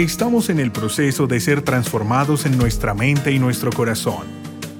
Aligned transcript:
Estamos 0.00 0.48
en 0.48 0.60
el 0.60 0.72
proceso 0.72 1.26
de 1.26 1.40
ser 1.40 1.60
transformados 1.60 2.46
en 2.46 2.56
nuestra 2.56 2.94
mente 2.94 3.32
y 3.32 3.38
nuestro 3.38 3.70
corazón, 3.70 4.26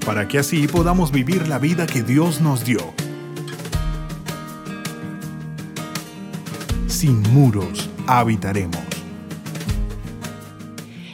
para 0.06 0.26
que 0.26 0.38
así 0.38 0.66
podamos 0.66 1.12
vivir 1.12 1.46
la 1.46 1.58
vida 1.58 1.86
que 1.86 2.02
Dios 2.02 2.40
nos 2.40 2.64
dio. 2.64 2.80
Sin 6.86 7.20
muros 7.34 7.90
habitaremos. 8.06 8.80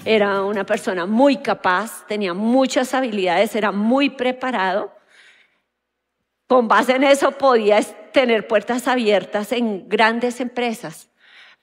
Era 0.05 0.43
una 0.43 0.65
persona 0.65 1.05
muy 1.05 1.39
capaz, 1.39 2.07
tenía 2.07 2.33
muchas 2.33 2.95
habilidades, 2.95 3.57
era 3.57 3.73
muy 3.73 4.11
preparado. 4.11 4.95
Con 6.47 6.69
base 6.69 6.95
en 6.95 7.03
eso 7.03 7.33
podía 7.33 7.83
tener 8.13 8.47
puertas 8.47 8.87
abiertas 8.87 9.51
en 9.51 9.89
grandes 9.89 10.41
empresas, 10.41 11.11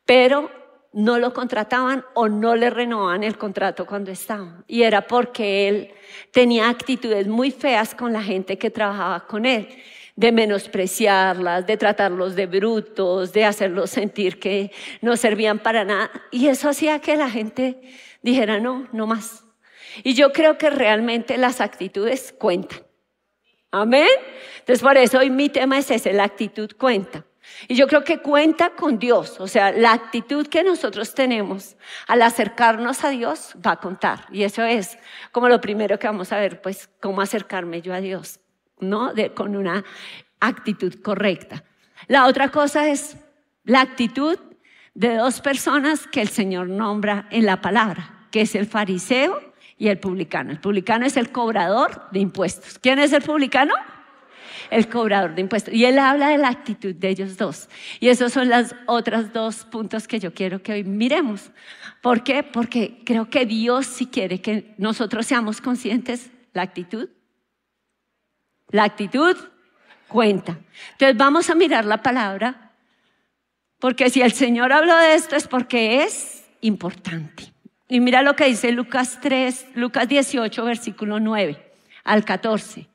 pero 0.06 0.63
no 0.94 1.18
lo 1.18 1.34
contrataban 1.34 2.06
o 2.14 2.30
no 2.30 2.56
le 2.56 2.70
renovaban 2.70 3.24
el 3.24 3.38
contrato 3.38 3.86
cuando 3.86 4.12
estaba. 4.12 4.64
Y 4.68 4.84
era 4.84 5.08
porque 5.08 5.68
él 5.68 5.92
tenía 6.32 6.70
actitudes 6.70 7.28
muy 7.28 7.52
feas 7.52 7.96
con 7.96 8.14
la 8.14 8.22
gente 8.22 8.58
que 8.58 8.70
trabajaba 8.70 9.26
con 9.26 9.46
él, 9.46 9.68
de 10.16 10.32
menospreciarlas, 10.32 11.66
de 11.66 11.78
tratarlos 11.78 12.36
de 12.36 12.46
brutos, 12.46 13.34
de 13.34 13.46
hacerlos 13.46 13.90
sentir 13.90 14.40
que 14.40 14.72
no 15.02 15.18
servían 15.18 15.60
para 15.60 15.84
nada. 15.84 16.12
Y 16.32 16.48
eso 16.48 16.70
hacía 16.70 17.00
que 17.00 17.18
la 17.18 17.30
gente 17.30 17.82
dijera, 18.22 18.60
no, 18.60 18.88
no 18.92 19.08
más. 19.08 19.44
Y 20.04 20.14
yo 20.14 20.32
creo 20.32 20.58
que 20.58 20.70
realmente 20.70 21.38
las 21.38 21.60
actitudes 21.60 22.34
cuentan. 22.38 22.84
Amén. 23.72 24.08
Entonces 24.60 24.84
por 24.84 24.98
eso 24.98 25.18
hoy 25.18 25.32
mi 25.32 25.50
tema 25.50 25.80
es 25.80 25.90
ese, 25.90 26.14
la 26.14 26.24
actitud 26.24 26.70
cuenta. 26.78 27.26
Y 27.68 27.76
yo 27.76 27.88
creo 27.88 28.04
que 28.04 28.20
cuenta 28.20 28.72
con 28.72 29.00
Dios, 29.00 29.40
o 29.40 29.48
sea, 29.48 29.72
la 29.72 29.94
actitud 29.94 30.48
que 30.48 30.64
nosotros 30.64 31.14
tenemos 31.14 31.76
al 32.08 32.22
acercarnos 32.22 33.04
a 33.04 33.10
Dios 33.10 33.56
va 33.66 33.72
a 33.72 33.80
contar. 33.80 34.26
Y 34.32 34.44
eso 34.44 34.64
es 34.64 34.98
como 35.32 35.50
lo 35.50 35.62
primero 35.62 36.00
que 36.00 36.08
vamos 36.08 36.32
a 36.32 36.38
ver, 36.38 36.62
pues, 36.62 36.90
cómo 37.00 37.22
acercarme 37.22 37.82
yo 37.82 37.94
a 37.94 38.02
Dios, 38.02 38.40
¿no? 38.80 39.14
De, 39.14 39.34
con 39.34 39.56
una 39.56 39.84
actitud 40.40 41.02
correcta. 41.02 41.64
La 42.08 42.28
otra 42.28 42.50
cosa 42.50 42.90
es 42.90 43.18
la 43.64 43.82
actitud 43.82 44.38
de 44.94 45.16
dos 45.16 45.42
personas 45.42 46.06
que 46.08 46.22
el 46.22 46.30
Señor 46.30 46.68
nombra 46.68 47.28
en 47.32 47.46
la 47.46 47.62
palabra, 47.62 48.28
que 48.32 48.42
es 48.42 48.56
el 48.56 48.66
fariseo 48.66 49.54
y 49.78 49.88
el 49.88 50.00
publicano. 50.00 50.52
El 50.52 50.60
publicano 50.60 51.06
es 51.06 51.18
el 51.18 51.32
cobrador 51.32 52.10
de 52.12 52.20
impuestos. 52.20 52.78
¿Quién 52.80 53.00
es 53.00 53.14
el 53.14 53.22
publicano? 53.22 53.74
El 54.70 54.90
cobrador 54.90 55.36
de 55.36 55.42
impuestos. 55.42 55.74
Y 55.74 55.86
él 55.86 56.00
habla 56.00 56.30
de 56.30 56.38
la 56.38 56.50
actitud 56.50 56.94
de 56.96 57.10
ellos 57.10 57.38
dos. 57.38 57.70
Y 58.00 58.10
esos 58.10 58.34
son 58.34 58.50
los 58.50 58.76
otros 58.86 59.34
dos 59.34 59.66
puntos 59.66 60.08
que 60.08 60.20
yo 60.20 60.34
quiero 60.34 60.62
que 60.62 60.74
hoy 60.74 60.84
miremos. 60.84 61.52
¿Por 62.02 62.24
qué? 62.24 62.44
Porque 62.44 63.02
creo 63.06 63.30
que 63.30 63.46
Dios 63.46 63.86
sí 63.86 64.08
quiere 64.08 64.42
que 64.42 64.74
nosotros 64.78 65.26
seamos 65.26 65.62
conscientes 65.62 66.30
la 66.54 66.62
actitud. 66.62 67.10
La 68.70 68.84
actitud 68.84 69.38
cuenta. 70.08 70.58
Entonces 70.92 71.18
vamos 71.18 71.50
a 71.50 71.56
mirar 71.56 71.86
la 71.86 72.02
palabra, 72.02 72.72
porque 73.80 74.10
si 74.10 74.22
el 74.22 74.32
Señor 74.32 74.72
habló 74.72 74.96
de 74.98 75.16
esto 75.16 75.36
es 75.36 75.48
porque 75.48 76.04
es 76.04 76.46
importante. 76.62 77.52
Y 77.90 78.00
mira 78.00 78.22
lo 78.22 78.36
que 78.36 78.46
dice 78.46 78.72
Lucas 78.72 79.20
3, 79.22 79.68
Lucas 79.76 80.08
18, 80.08 80.64
versículo 80.64 81.20
9 81.20 81.74
al 82.04 82.24
14. 82.24 82.88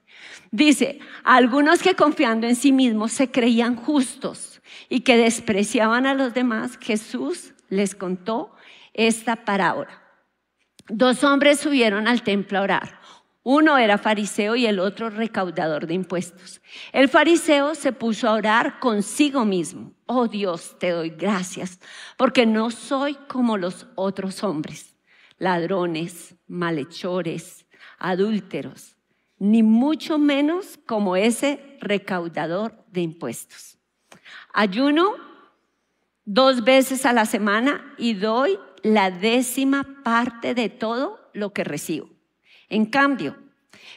Dice, 0.51 1.01
algunos 1.25 1.83
que 1.83 1.95
confiando 1.95 2.47
en 2.47 2.57
sí 2.57 2.73
mismos 2.73 3.13
se 3.13 3.31
creían 3.31 3.77
justos 3.77 4.63
y 4.89 5.01
que 5.01 5.17
despreciaban 5.17 6.07
a 6.07 6.15
los 6.15 6.33
demás, 6.33 6.79
Jesús 6.81 7.53
les 7.69 7.95
contó 7.95 8.55
esta 8.95 9.45
parábola. 9.45 10.03
Dos 10.89 11.23
hombres 11.23 11.61
subieron 11.61 12.09
al 12.09 12.23
templo 12.23 12.59
a 12.59 12.63
orar. 12.63 13.01
Uno 13.43 13.79
era 13.79 13.99
fariseo 13.99 14.57
y 14.57 14.67
el 14.67 14.79
otro 14.79 15.11
recaudador 15.11 15.87
de 15.87 15.95
impuestos. 15.95 16.61
El 16.93 17.09
fariseo 17.09 17.75
se 17.75 17.93
puso 17.93 18.29
a 18.29 18.35
orar 18.35 18.79
consigo 18.79 19.45
mismo. 19.45 19.93
Oh 20.07 20.29
Dios, 20.29 20.77
te 20.79 20.91
doy 20.91 21.11
gracias, 21.11 21.81
porque 22.17 22.47
no 22.47 22.71
soy 22.71 23.15
como 23.27 23.57
los 23.57 23.87
otros 23.95 24.43
hombres, 24.45 24.97
ladrones, 25.39 26.35
malhechores, 26.47 27.67
adúlteros 27.99 28.98
ni 29.39 29.63
mucho 29.63 30.19
menos 30.19 30.79
como 30.87 31.17
ese 31.17 31.77
recaudador 31.81 32.85
de 32.91 33.03
impuestos. 33.03 33.79
Ayuno 34.53 35.15
dos 36.25 36.65
veces 36.65 37.07
a 37.07 37.13
la 37.13 37.25
semana 37.25 37.95
y 37.99 38.15
doy 38.15 38.59
la 38.83 39.11
décima 39.11 40.03
parte 40.05 40.55
de 40.55 40.69
todo 40.69 41.19
lo 41.33 41.53
que 41.53 41.65
recibo. 41.65 42.11
En 42.69 42.87
cambio, 42.87 43.37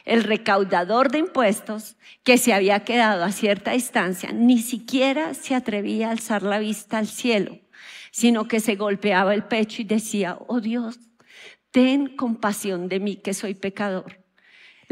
el 0.04 0.24
recaudador 0.24 1.10
de 1.10 1.18
impuestos, 1.18 1.96
que 2.24 2.38
se 2.38 2.52
había 2.52 2.84
quedado 2.84 3.24
a 3.24 3.32
cierta 3.32 3.72
distancia, 3.72 4.32
ni 4.32 4.58
siquiera 4.58 5.34
se 5.34 5.54
atrevía 5.54 6.08
a 6.08 6.12
alzar 6.12 6.42
la 6.42 6.58
vista 6.58 6.98
al 6.98 7.06
cielo, 7.06 7.58
sino 8.10 8.48
que 8.48 8.60
se 8.60 8.76
golpeaba 8.76 9.34
el 9.34 9.44
pecho 9.44 9.82
y 9.82 9.84
decía, 9.84 10.38
oh 10.46 10.60
Dios, 10.60 10.98
ten 11.70 12.16
compasión 12.16 12.88
de 12.88 13.00
mí 13.00 13.16
que 13.16 13.34
soy 13.34 13.54
pecador. 13.54 14.21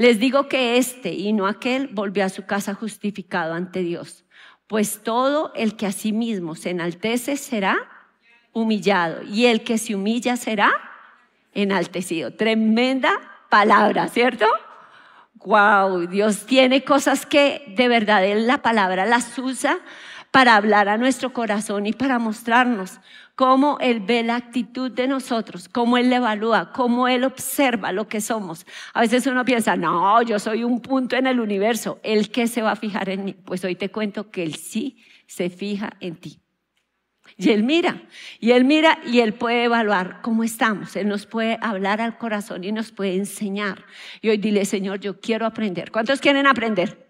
Les 0.00 0.18
digo 0.18 0.48
que 0.48 0.78
este 0.78 1.12
y 1.12 1.34
no 1.34 1.46
aquel 1.46 1.88
volvió 1.88 2.24
a 2.24 2.30
su 2.30 2.46
casa 2.46 2.72
justificado 2.72 3.52
ante 3.52 3.80
Dios, 3.80 4.24
pues 4.66 5.02
todo 5.02 5.52
el 5.54 5.76
que 5.76 5.84
a 5.84 5.92
sí 5.92 6.14
mismo 6.14 6.54
se 6.54 6.70
enaltece 6.70 7.36
será 7.36 7.76
humillado 8.54 9.22
y 9.24 9.44
el 9.44 9.62
que 9.62 9.76
se 9.76 9.94
humilla 9.94 10.38
será 10.38 10.72
enaltecido. 11.52 12.32
Tremenda 12.32 13.10
palabra, 13.50 14.08
¿cierto? 14.08 14.46
Wow, 15.34 16.06
Dios 16.06 16.46
tiene 16.46 16.82
cosas 16.82 17.26
que 17.26 17.62
de 17.76 17.88
verdad 17.88 18.24
en 18.24 18.46
la 18.46 18.62
palabra 18.62 19.04
las 19.04 19.38
usa 19.38 19.80
para 20.30 20.56
hablar 20.56 20.88
a 20.88 20.96
nuestro 20.96 21.34
corazón 21.34 21.84
y 21.84 21.92
para 21.92 22.18
mostrarnos 22.18 23.00
cómo 23.40 23.78
Él 23.80 24.00
ve 24.00 24.22
la 24.22 24.36
actitud 24.36 24.90
de 24.90 25.08
nosotros, 25.08 25.66
cómo 25.66 25.96
Él 25.96 26.12
evalúa, 26.12 26.72
cómo 26.72 27.08
Él 27.08 27.24
observa 27.24 27.90
lo 27.90 28.06
que 28.06 28.20
somos. 28.20 28.66
A 28.92 29.00
veces 29.00 29.26
uno 29.26 29.46
piensa, 29.46 29.76
no, 29.76 30.20
yo 30.20 30.38
soy 30.38 30.62
un 30.62 30.82
punto 30.82 31.16
en 31.16 31.26
el 31.26 31.40
universo, 31.40 32.00
¿Él 32.02 32.30
qué 32.30 32.46
se 32.46 32.60
va 32.60 32.72
a 32.72 32.76
fijar 32.76 33.08
en 33.08 33.24
mí? 33.24 33.32
Pues 33.32 33.64
hoy 33.64 33.76
te 33.76 33.90
cuento 33.90 34.30
que 34.30 34.42
Él 34.42 34.56
sí 34.56 34.98
se 35.26 35.48
fija 35.48 35.94
en 36.00 36.16
ti. 36.16 36.42
Y 37.38 37.48
Él 37.48 37.62
mira, 37.62 38.02
y 38.40 38.50
Él 38.50 38.66
mira 38.66 38.98
y 39.06 39.20
Él 39.20 39.32
puede 39.32 39.64
evaluar 39.64 40.20
cómo 40.20 40.44
estamos. 40.44 40.94
Él 40.94 41.08
nos 41.08 41.24
puede 41.24 41.56
hablar 41.62 42.02
al 42.02 42.18
corazón 42.18 42.62
y 42.62 42.72
nos 42.72 42.92
puede 42.92 43.14
enseñar. 43.14 43.86
Y 44.20 44.28
hoy 44.28 44.36
dile, 44.36 44.66
Señor, 44.66 45.00
yo 45.00 45.18
quiero 45.18 45.46
aprender. 45.46 45.90
¿Cuántos 45.90 46.20
quieren 46.20 46.46
aprender? 46.46 47.08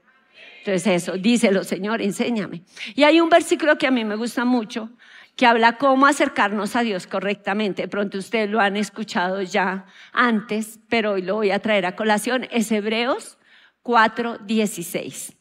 Entonces 0.60 0.86
eso, 0.86 1.16
díselo, 1.16 1.64
Señor, 1.64 2.00
enséñame. 2.00 2.62
Y 2.94 3.02
hay 3.02 3.20
un 3.20 3.30
versículo 3.30 3.76
que 3.78 3.88
a 3.88 3.90
mí 3.90 4.04
me 4.04 4.14
gusta 4.14 4.44
mucho, 4.44 4.90
que 5.36 5.46
habla 5.46 5.78
cómo 5.78 6.06
acercarnos 6.06 6.76
a 6.76 6.82
Dios 6.82 7.06
correctamente. 7.06 7.82
De 7.82 7.88
pronto 7.88 8.18
ustedes 8.18 8.50
lo 8.50 8.60
han 8.60 8.76
escuchado 8.76 9.42
ya 9.42 9.86
antes, 10.12 10.80
pero 10.88 11.12
hoy 11.12 11.22
lo 11.22 11.36
voy 11.36 11.50
a 11.50 11.60
traer 11.60 11.86
a 11.86 11.96
colación. 11.96 12.46
Es 12.50 12.70
Hebreos 12.70 13.38
4:16. 13.82 15.36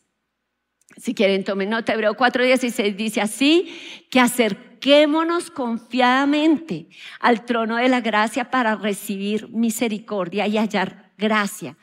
Si 0.98 1.14
quieren, 1.14 1.44
tomen 1.44 1.70
nota. 1.70 1.94
Hebreo 1.94 2.16
4:16 2.16 2.96
dice 2.96 3.22
así, 3.22 4.06
que 4.10 4.20
acerquémonos 4.20 5.52
confiadamente 5.52 6.88
al 7.20 7.46
trono 7.46 7.78
de 7.78 7.90
la 7.90 8.02
gracia 8.02 8.50
para 8.50 8.76
recibir 8.76 9.50
misericordia 9.50 10.48
y 10.48 10.58
hallar 10.58 11.12
gracia 11.18 11.78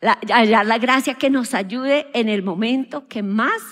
la, 0.00 0.18
hallar 0.32 0.66
la 0.66 0.78
gracia 0.78 1.14
que 1.14 1.30
nos 1.30 1.54
ayude 1.54 2.08
en 2.14 2.28
el 2.28 2.42
momento 2.42 3.08
que 3.08 3.22
más 3.22 3.62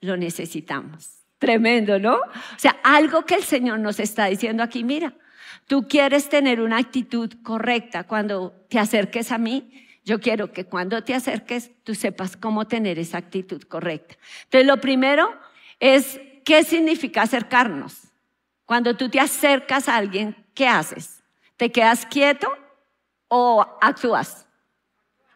lo 0.00 0.16
necesitamos. 0.16 1.19
Tremendo, 1.40 1.98
¿no? 1.98 2.16
O 2.16 2.58
sea, 2.58 2.76
algo 2.84 3.24
que 3.24 3.34
el 3.34 3.42
Señor 3.42 3.78
nos 3.80 3.98
está 3.98 4.26
diciendo 4.26 4.62
aquí, 4.62 4.84
mira, 4.84 5.14
tú 5.66 5.88
quieres 5.88 6.28
tener 6.28 6.60
una 6.60 6.76
actitud 6.76 7.32
correcta 7.42 8.04
cuando 8.04 8.52
te 8.68 8.78
acerques 8.78 9.32
a 9.32 9.38
mí. 9.38 9.88
Yo 10.04 10.20
quiero 10.20 10.52
que 10.52 10.66
cuando 10.66 11.02
te 11.02 11.14
acerques 11.14 11.70
tú 11.82 11.94
sepas 11.94 12.36
cómo 12.36 12.66
tener 12.66 12.98
esa 12.98 13.16
actitud 13.16 13.62
correcta. 13.62 14.16
Entonces, 14.44 14.66
lo 14.66 14.82
primero 14.82 15.34
es, 15.78 16.20
¿qué 16.44 16.62
significa 16.62 17.22
acercarnos? 17.22 18.02
Cuando 18.66 18.94
tú 18.94 19.08
te 19.08 19.18
acercas 19.18 19.88
a 19.88 19.96
alguien, 19.96 20.36
¿qué 20.52 20.68
haces? 20.68 21.24
¿Te 21.56 21.72
quedas 21.72 22.04
quieto 22.04 22.52
o 23.28 23.66
actúas? 23.80 24.46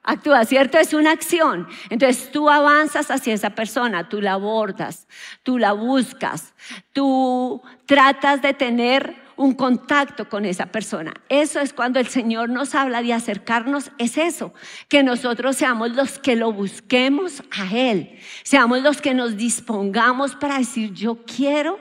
Actúa, 0.05 0.45
¿cierto? 0.45 0.79
Es 0.79 0.95
una 0.95 1.11
acción. 1.13 1.67
Entonces 1.91 2.31
tú 2.31 2.49
avanzas 2.49 3.11
hacia 3.11 3.35
esa 3.35 3.51
persona, 3.51 4.09
tú 4.09 4.21
la 4.21 4.35
abordas, 4.35 5.09
tú 5.43 5.59
la 5.59 5.73
buscas, 5.73 6.55
tú 6.93 7.63
tratas 7.87 8.43
de 8.43 8.55
tener 8.55 9.25
un 9.37 9.55
contacto 9.55 10.29
con 10.29 10.45
esa 10.45 10.67
persona. 10.67 11.13
Eso 11.29 11.59
es 11.59 11.73
cuando 11.73 11.99
el 11.99 12.07
Señor 12.07 12.51
nos 12.51 12.75
habla 12.75 13.03
de 13.03 13.13
acercarnos, 13.13 13.91
es 13.99 14.17
eso, 14.17 14.55
que 14.89 15.03
nosotros 15.03 15.57
seamos 15.57 15.97
los 15.97 16.19
que 16.19 16.37
lo 16.37 16.53
busquemos 16.53 17.43
a 17.51 17.75
Él, 17.75 18.19
seamos 18.45 18.83
los 18.83 19.01
que 19.01 19.15
nos 19.15 19.37
dispongamos 19.37 20.37
para 20.37 20.59
decir, 20.59 20.93
yo 20.93 21.25
quiero 21.25 21.81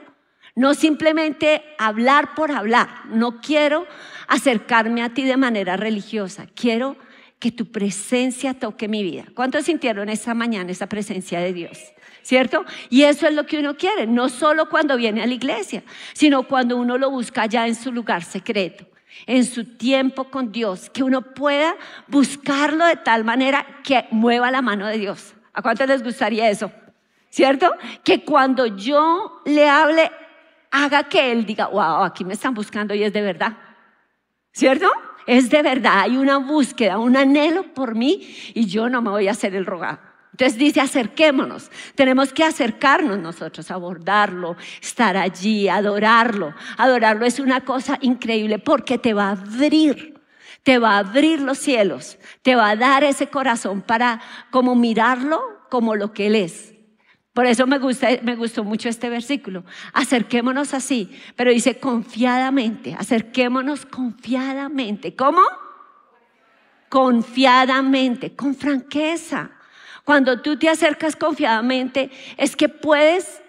No 0.56 0.74
simplemente 0.74 1.64
hablar 1.78 2.36
por 2.36 2.52
hablar. 2.52 3.06
No 3.06 3.40
quiero 3.40 3.88
acercarme 4.28 5.02
a 5.02 5.12
ti 5.12 5.24
de 5.24 5.36
manera 5.36 5.76
religiosa. 5.76 6.46
Quiero 6.54 6.96
que 7.44 7.52
tu 7.52 7.70
presencia 7.70 8.54
toque 8.54 8.88
mi 8.88 9.02
vida. 9.02 9.26
¿Cuántos 9.34 9.66
sintieron 9.66 10.08
esta 10.08 10.32
mañana 10.32 10.72
esa 10.72 10.86
presencia 10.86 11.40
de 11.40 11.52
Dios? 11.52 11.92
¿Cierto? 12.22 12.64
Y 12.88 13.02
eso 13.02 13.28
es 13.28 13.34
lo 13.34 13.44
que 13.44 13.58
uno 13.58 13.76
quiere, 13.76 14.06
no 14.06 14.30
solo 14.30 14.70
cuando 14.70 14.96
viene 14.96 15.22
a 15.22 15.26
la 15.26 15.34
iglesia, 15.34 15.82
sino 16.14 16.44
cuando 16.44 16.78
uno 16.78 16.96
lo 16.96 17.10
busca 17.10 17.44
ya 17.44 17.66
en 17.66 17.74
su 17.74 17.92
lugar 17.92 18.24
secreto, 18.24 18.86
en 19.26 19.44
su 19.44 19.76
tiempo 19.76 20.30
con 20.30 20.52
Dios, 20.52 20.88
que 20.88 21.02
uno 21.02 21.20
pueda 21.20 21.76
buscarlo 22.08 22.86
de 22.86 22.96
tal 22.96 23.24
manera 23.24 23.66
que 23.84 24.06
mueva 24.10 24.50
la 24.50 24.62
mano 24.62 24.86
de 24.86 24.96
Dios. 24.96 25.34
¿A 25.52 25.60
cuántos 25.60 25.86
les 25.86 26.02
gustaría 26.02 26.48
eso? 26.48 26.72
¿Cierto? 27.28 27.70
Que 28.02 28.24
cuando 28.24 28.64
yo 28.64 29.42
le 29.44 29.68
hable, 29.68 30.10
haga 30.70 31.10
que 31.10 31.30
él 31.30 31.44
diga, 31.44 31.66
wow, 31.66 32.04
aquí 32.04 32.24
me 32.24 32.32
están 32.32 32.54
buscando 32.54 32.94
y 32.94 33.04
es 33.04 33.12
de 33.12 33.20
verdad. 33.20 33.52
¿Cierto? 34.50 34.90
Es 35.26 35.50
de 35.50 35.62
verdad, 35.62 36.00
hay 36.00 36.16
una 36.16 36.38
búsqueda, 36.38 36.98
un 36.98 37.16
anhelo 37.16 37.74
por 37.74 37.94
mí 37.94 38.36
y 38.54 38.66
yo 38.66 38.88
no 38.88 39.00
me 39.02 39.10
voy 39.10 39.28
a 39.28 39.32
hacer 39.32 39.54
el 39.54 39.66
rogado. 39.66 39.98
Entonces 40.32 40.58
dice, 40.58 40.80
acerquémonos. 40.80 41.70
Tenemos 41.94 42.32
que 42.32 42.42
acercarnos 42.42 43.20
nosotros, 43.20 43.70
abordarlo, 43.70 44.56
estar 44.82 45.16
allí, 45.16 45.68
adorarlo. 45.68 46.54
Adorarlo 46.76 47.24
es 47.24 47.38
una 47.38 47.60
cosa 47.60 47.98
increíble 48.00 48.58
porque 48.58 48.98
te 48.98 49.14
va 49.14 49.28
a 49.28 49.30
abrir, 49.30 50.20
te 50.64 50.78
va 50.78 50.96
a 50.96 50.98
abrir 50.98 51.40
los 51.40 51.58
cielos, 51.58 52.18
te 52.42 52.56
va 52.56 52.70
a 52.70 52.76
dar 52.76 53.04
ese 53.04 53.28
corazón 53.28 53.80
para 53.80 54.20
como 54.50 54.74
mirarlo 54.74 55.40
como 55.70 55.94
lo 55.94 56.12
que 56.12 56.26
Él 56.26 56.34
es. 56.34 56.73
Por 57.34 57.46
eso 57.46 57.66
me, 57.66 57.78
gusta, 57.78 58.08
me 58.22 58.36
gustó 58.36 58.62
mucho 58.62 58.88
este 58.88 59.10
versículo. 59.10 59.64
Acerquémonos 59.92 60.72
así, 60.72 61.10
pero 61.34 61.50
dice 61.50 61.80
confiadamente, 61.80 62.94
acerquémonos 62.96 63.84
confiadamente. 63.86 65.16
¿Cómo? 65.16 65.40
Confiadamente, 66.88 68.36
con 68.36 68.54
franqueza. 68.54 69.50
Cuando 70.04 70.42
tú 70.42 70.56
te 70.56 70.68
acercas 70.68 71.16
confiadamente, 71.16 72.08
es 72.36 72.54
que 72.54 72.68
puedes 72.68 73.42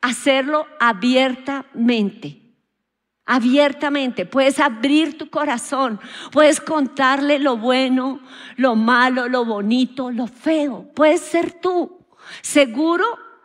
hacerlo 0.00 0.66
abiertamente. 0.80 2.40
Abiertamente, 3.26 4.24
puedes 4.24 4.58
abrir 4.58 5.18
tu 5.18 5.28
corazón, 5.28 6.00
puedes 6.32 6.62
contarle 6.62 7.38
lo 7.38 7.58
bueno, 7.58 8.20
lo 8.56 8.74
malo, 8.74 9.28
lo 9.28 9.44
bonito, 9.44 10.10
lo 10.10 10.26
feo. 10.26 10.90
Puedes 10.94 11.20
ser 11.20 11.60
tú 11.60 11.97
seguro 12.42 13.04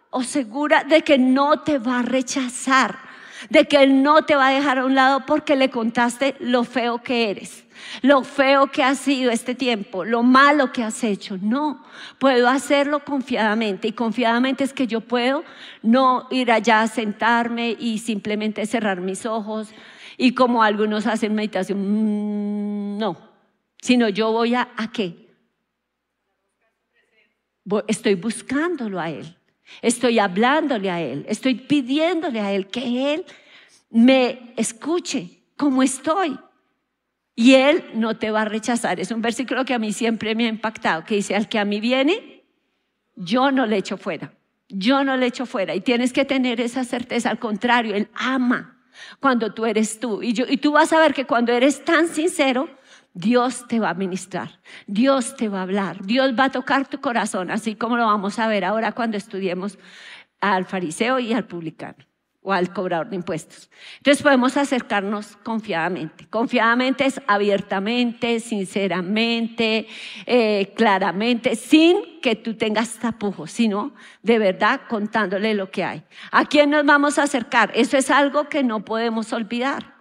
o 0.09 0.23
segura 0.23 0.83
de 0.83 1.01
que 1.01 1.17
no 1.17 1.61
te 1.61 1.79
va 1.79 1.99
a 1.99 2.03
rechazar, 2.03 2.99
de 3.49 3.65
que 3.65 3.77
Él 3.77 4.03
no 4.03 4.23
te 4.23 4.35
va 4.35 4.47
a 4.47 4.51
dejar 4.51 4.77
a 4.79 4.85
un 4.85 4.95
lado 4.95 5.25
porque 5.25 5.55
le 5.55 5.69
contaste 5.69 6.35
lo 6.39 6.63
feo 6.63 7.01
que 7.01 7.31
eres, 7.31 7.65
lo 8.01 8.23
feo 8.23 8.67
que 8.67 8.83
ha 8.83 8.95
sido 8.95 9.31
este 9.31 9.55
tiempo, 9.55 10.05
lo 10.05 10.21
malo 10.21 10.71
que 10.71 10.83
has 10.83 11.03
hecho. 11.03 11.37
No, 11.41 11.83
puedo 12.19 12.47
hacerlo 12.47 13.03
confiadamente 13.03 13.87
y 13.87 13.93
confiadamente 13.93 14.63
es 14.63 14.71
que 14.71 14.87
yo 14.87 15.01
puedo 15.01 15.43
no 15.81 16.27
ir 16.29 16.51
allá 16.51 16.81
a 16.81 16.87
sentarme 16.87 17.75
y 17.79 17.97
simplemente 17.97 18.65
cerrar 18.65 19.01
mis 19.01 19.25
ojos 19.25 19.69
y 20.17 20.35
como 20.35 20.61
algunos 20.61 21.07
hacen 21.07 21.33
meditación, 21.33 21.79
mm, 21.79 22.97
no, 22.99 23.17
sino 23.81 24.09
yo 24.09 24.31
voy 24.31 24.55
a, 24.55 24.69
¿a 24.77 24.91
qué? 24.91 25.22
Estoy 27.87 28.15
buscándolo 28.15 28.99
a 28.99 29.09
Él. 29.09 29.37
Estoy 29.81 30.19
hablándole 30.19 30.89
a 30.89 31.01
Él. 31.01 31.25
Estoy 31.27 31.55
pidiéndole 31.55 32.39
a 32.39 32.51
Él 32.51 32.67
que 32.67 33.13
Él 33.13 33.25
me 33.89 34.53
escuche 34.57 35.43
como 35.55 35.83
estoy. 35.83 36.37
Y 37.35 37.55
Él 37.55 37.83
no 37.95 38.17
te 38.17 38.31
va 38.31 38.41
a 38.41 38.45
rechazar. 38.45 38.99
Es 38.99 39.11
un 39.11 39.21
versículo 39.21 39.65
que 39.65 39.73
a 39.73 39.79
mí 39.79 39.93
siempre 39.93 40.35
me 40.35 40.45
ha 40.45 40.49
impactado, 40.49 41.03
que 41.03 41.15
dice, 41.15 41.35
al 41.35 41.49
que 41.49 41.57
a 41.57 41.65
mí 41.65 41.79
viene, 41.79 42.43
yo 43.15 43.51
no 43.51 43.65
le 43.65 43.77
echo 43.77 43.97
fuera. 43.97 44.33
Yo 44.69 45.03
no 45.03 45.17
le 45.17 45.27
echo 45.27 45.45
fuera. 45.45 45.73
Y 45.75 45.81
tienes 45.81 46.13
que 46.13 46.25
tener 46.25 46.61
esa 46.61 46.83
certeza. 46.83 47.29
Al 47.29 47.39
contrario, 47.39 47.95
Él 47.95 48.09
ama 48.13 48.77
cuando 49.19 49.53
tú 49.53 49.65
eres 49.65 49.99
tú. 49.99 50.21
Y, 50.21 50.33
yo, 50.33 50.45
y 50.47 50.57
tú 50.57 50.73
vas 50.73 50.93
a 50.93 50.99
ver 50.99 51.13
que 51.13 51.25
cuando 51.25 51.51
eres 51.51 51.83
tan 51.83 52.07
sincero, 52.07 52.69
Dios 53.13 53.67
te 53.67 53.79
va 53.79 53.91
a 53.91 53.93
ministrar, 53.93 54.59
Dios 54.87 55.35
te 55.35 55.47
va 55.47 55.59
a 55.59 55.63
hablar, 55.63 56.03
Dios 56.03 56.33
va 56.37 56.45
a 56.45 56.51
tocar 56.51 56.87
tu 56.87 56.99
corazón, 56.99 57.51
así 57.51 57.75
como 57.75 57.95
lo 57.95 58.05
vamos 58.05 58.39
a 58.39 58.47
ver 58.47 58.65
ahora 58.65 58.91
cuando 58.91 59.17
estudiemos 59.17 59.77
al 60.41 60.65
fariseo 60.65 61.19
y 61.19 61.33
al 61.33 61.45
publicano 61.45 62.05
o 62.43 62.51
al 62.51 62.73
cobrador 62.73 63.09
de 63.09 63.15
impuestos. 63.15 63.69
Entonces 63.97 64.21
podemos 64.21 64.57
acercarnos 64.57 65.37
confiadamente. 65.37 66.27
Confiadamente 66.29 67.05
es 67.05 67.21
abiertamente, 67.25 68.39
sinceramente, 68.41 69.87
eh, 70.25 70.73
claramente, 70.75 71.55
sin 71.55 72.19
que 72.21 72.35
tú 72.35 72.55
tengas 72.55 72.99
tapujos, 72.99 73.49
sino 73.51 73.93
de 74.21 74.39
verdad 74.39 74.81
contándole 74.89 75.53
lo 75.53 75.71
que 75.71 75.83
hay. 75.83 76.03
¿A 76.31 76.45
quién 76.45 76.69
nos 76.69 76.85
vamos 76.85 77.17
a 77.17 77.23
acercar? 77.23 77.71
Eso 77.73 77.97
es 77.97 78.11
algo 78.11 78.49
que 78.49 78.63
no 78.63 78.83
podemos 78.83 79.31
olvidar. 79.31 79.93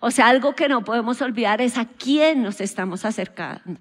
O 0.00 0.10
sea, 0.10 0.28
algo 0.28 0.54
que 0.54 0.68
no 0.68 0.82
podemos 0.82 1.20
olvidar 1.20 1.60
es 1.60 1.78
a 1.78 1.84
quién 1.84 2.42
nos 2.42 2.60
estamos 2.60 3.04
acercando. 3.04 3.80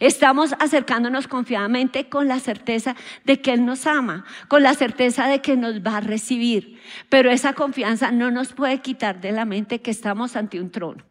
Estamos 0.00 0.54
acercándonos 0.58 1.26
confiadamente 1.26 2.08
con 2.08 2.28
la 2.28 2.38
certeza 2.40 2.96
de 3.24 3.40
que 3.40 3.52
Él 3.52 3.64
nos 3.64 3.86
ama, 3.86 4.24
con 4.48 4.62
la 4.62 4.74
certeza 4.74 5.26
de 5.26 5.40
que 5.40 5.56
nos 5.56 5.80
va 5.80 5.98
a 5.98 6.00
recibir. 6.00 6.80
Pero 7.08 7.30
esa 7.30 7.54
confianza 7.54 8.10
no 8.10 8.30
nos 8.30 8.52
puede 8.52 8.80
quitar 8.80 9.20
de 9.20 9.32
la 9.32 9.44
mente 9.44 9.80
que 9.80 9.90
estamos 9.90 10.36
ante 10.36 10.60
un 10.60 10.70
trono. 10.70 11.04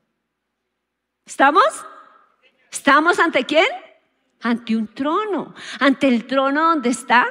¿Estamos? 1.25 1.63
¿Estamos 2.71 3.17
ante 3.17 3.45
quién? 3.45 3.65
Ante 4.41 4.75
un 4.75 4.87
trono, 4.87 5.55
ante 5.79 6.07
el 6.07 6.25
trono 6.25 6.69
donde 6.69 6.89
está 6.89 7.27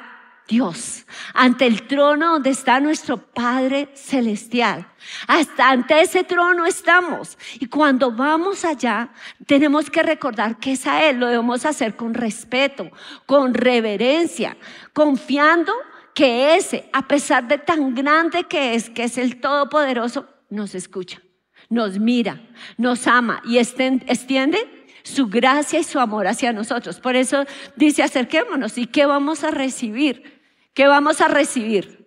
Dios, 0.48 1.04
ante 1.34 1.66
el 1.66 1.86
trono 1.86 2.32
donde 2.32 2.48
está 2.48 2.80
nuestro 2.80 3.18
Padre 3.18 3.90
Celestial. 3.94 4.88
Hasta 5.26 5.68
ante 5.68 6.00
ese 6.00 6.24
trono 6.24 6.64
estamos. 6.64 7.36
Y 7.60 7.66
cuando 7.66 8.10
vamos 8.10 8.64
allá, 8.64 9.10
tenemos 9.46 9.90
que 9.90 10.02
recordar 10.02 10.58
que 10.58 10.72
es 10.72 10.86
a 10.86 11.04
Él. 11.04 11.18
Lo 11.18 11.26
debemos 11.26 11.66
hacer 11.66 11.96
con 11.96 12.14
respeto, 12.14 12.90
con 13.26 13.52
reverencia, 13.52 14.56
confiando 14.94 15.74
que 16.14 16.56
ese, 16.56 16.88
a 16.94 17.06
pesar 17.06 17.46
de 17.46 17.58
tan 17.58 17.94
grande 17.94 18.44
que 18.44 18.74
es, 18.74 18.88
que 18.88 19.04
es 19.04 19.18
el 19.18 19.40
Todopoderoso, 19.40 20.26
nos 20.48 20.74
escucha, 20.74 21.20
nos 21.68 21.98
mira, 21.98 22.40
nos 22.78 23.06
ama 23.06 23.42
y 23.44 23.58
extiende 23.58 24.78
su 25.02 25.26
gracia 25.26 25.78
y 25.78 25.84
su 25.84 25.98
amor 25.98 26.26
hacia 26.26 26.54
nosotros. 26.54 27.00
Por 27.00 27.16
eso 27.16 27.44
dice, 27.76 28.02
acerquémonos. 28.02 28.78
¿Y 28.78 28.86
qué 28.86 29.04
vamos 29.04 29.44
a 29.44 29.50
recibir? 29.50 30.37
¿Qué 30.78 30.86
vamos 30.86 31.20
a 31.20 31.26
recibir? 31.26 32.06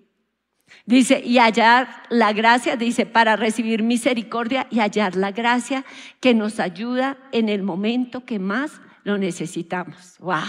Dice, 0.86 1.22
y 1.26 1.40
hallar 1.40 2.04
la 2.08 2.32
gracia, 2.32 2.78
dice, 2.78 3.06
para 3.06 3.36
recibir 3.36 3.84
misericordia 3.84 4.66
y 4.72 4.80
hallar 4.80 5.18
la 5.18 5.34
gracia 5.34 5.84
que 6.22 6.34
nos 6.34 6.58
ayuda 6.58 7.18
en 7.34 7.50
el 7.50 7.64
momento 7.64 8.24
que 8.24 8.40
más 8.40 8.80
lo 9.04 9.18
necesitamos. 9.18 10.16
¡Wow! 10.20 10.40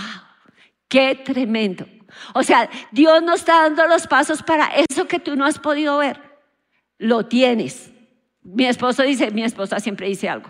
¡Qué 0.87 1.17
tremendo! 1.17 1.85
O 2.33 2.45
sea, 2.45 2.71
Dios 2.93 3.25
nos 3.25 3.41
está 3.41 3.63
dando 3.63 3.89
los 3.89 4.07
pasos 4.07 4.45
para 4.45 4.67
eso 4.69 5.09
que 5.09 5.19
tú 5.19 5.35
no 5.35 5.45
has 5.45 5.59
podido 5.59 5.99
ver. 5.99 6.21
Lo 6.99 7.27
tienes. 7.27 7.91
Mi 8.45 8.67
esposo 8.67 9.03
dice, 9.03 9.33
mi 9.33 9.43
esposa 9.43 9.81
siempre 9.81 10.07
dice 10.07 10.29
algo. 10.29 10.49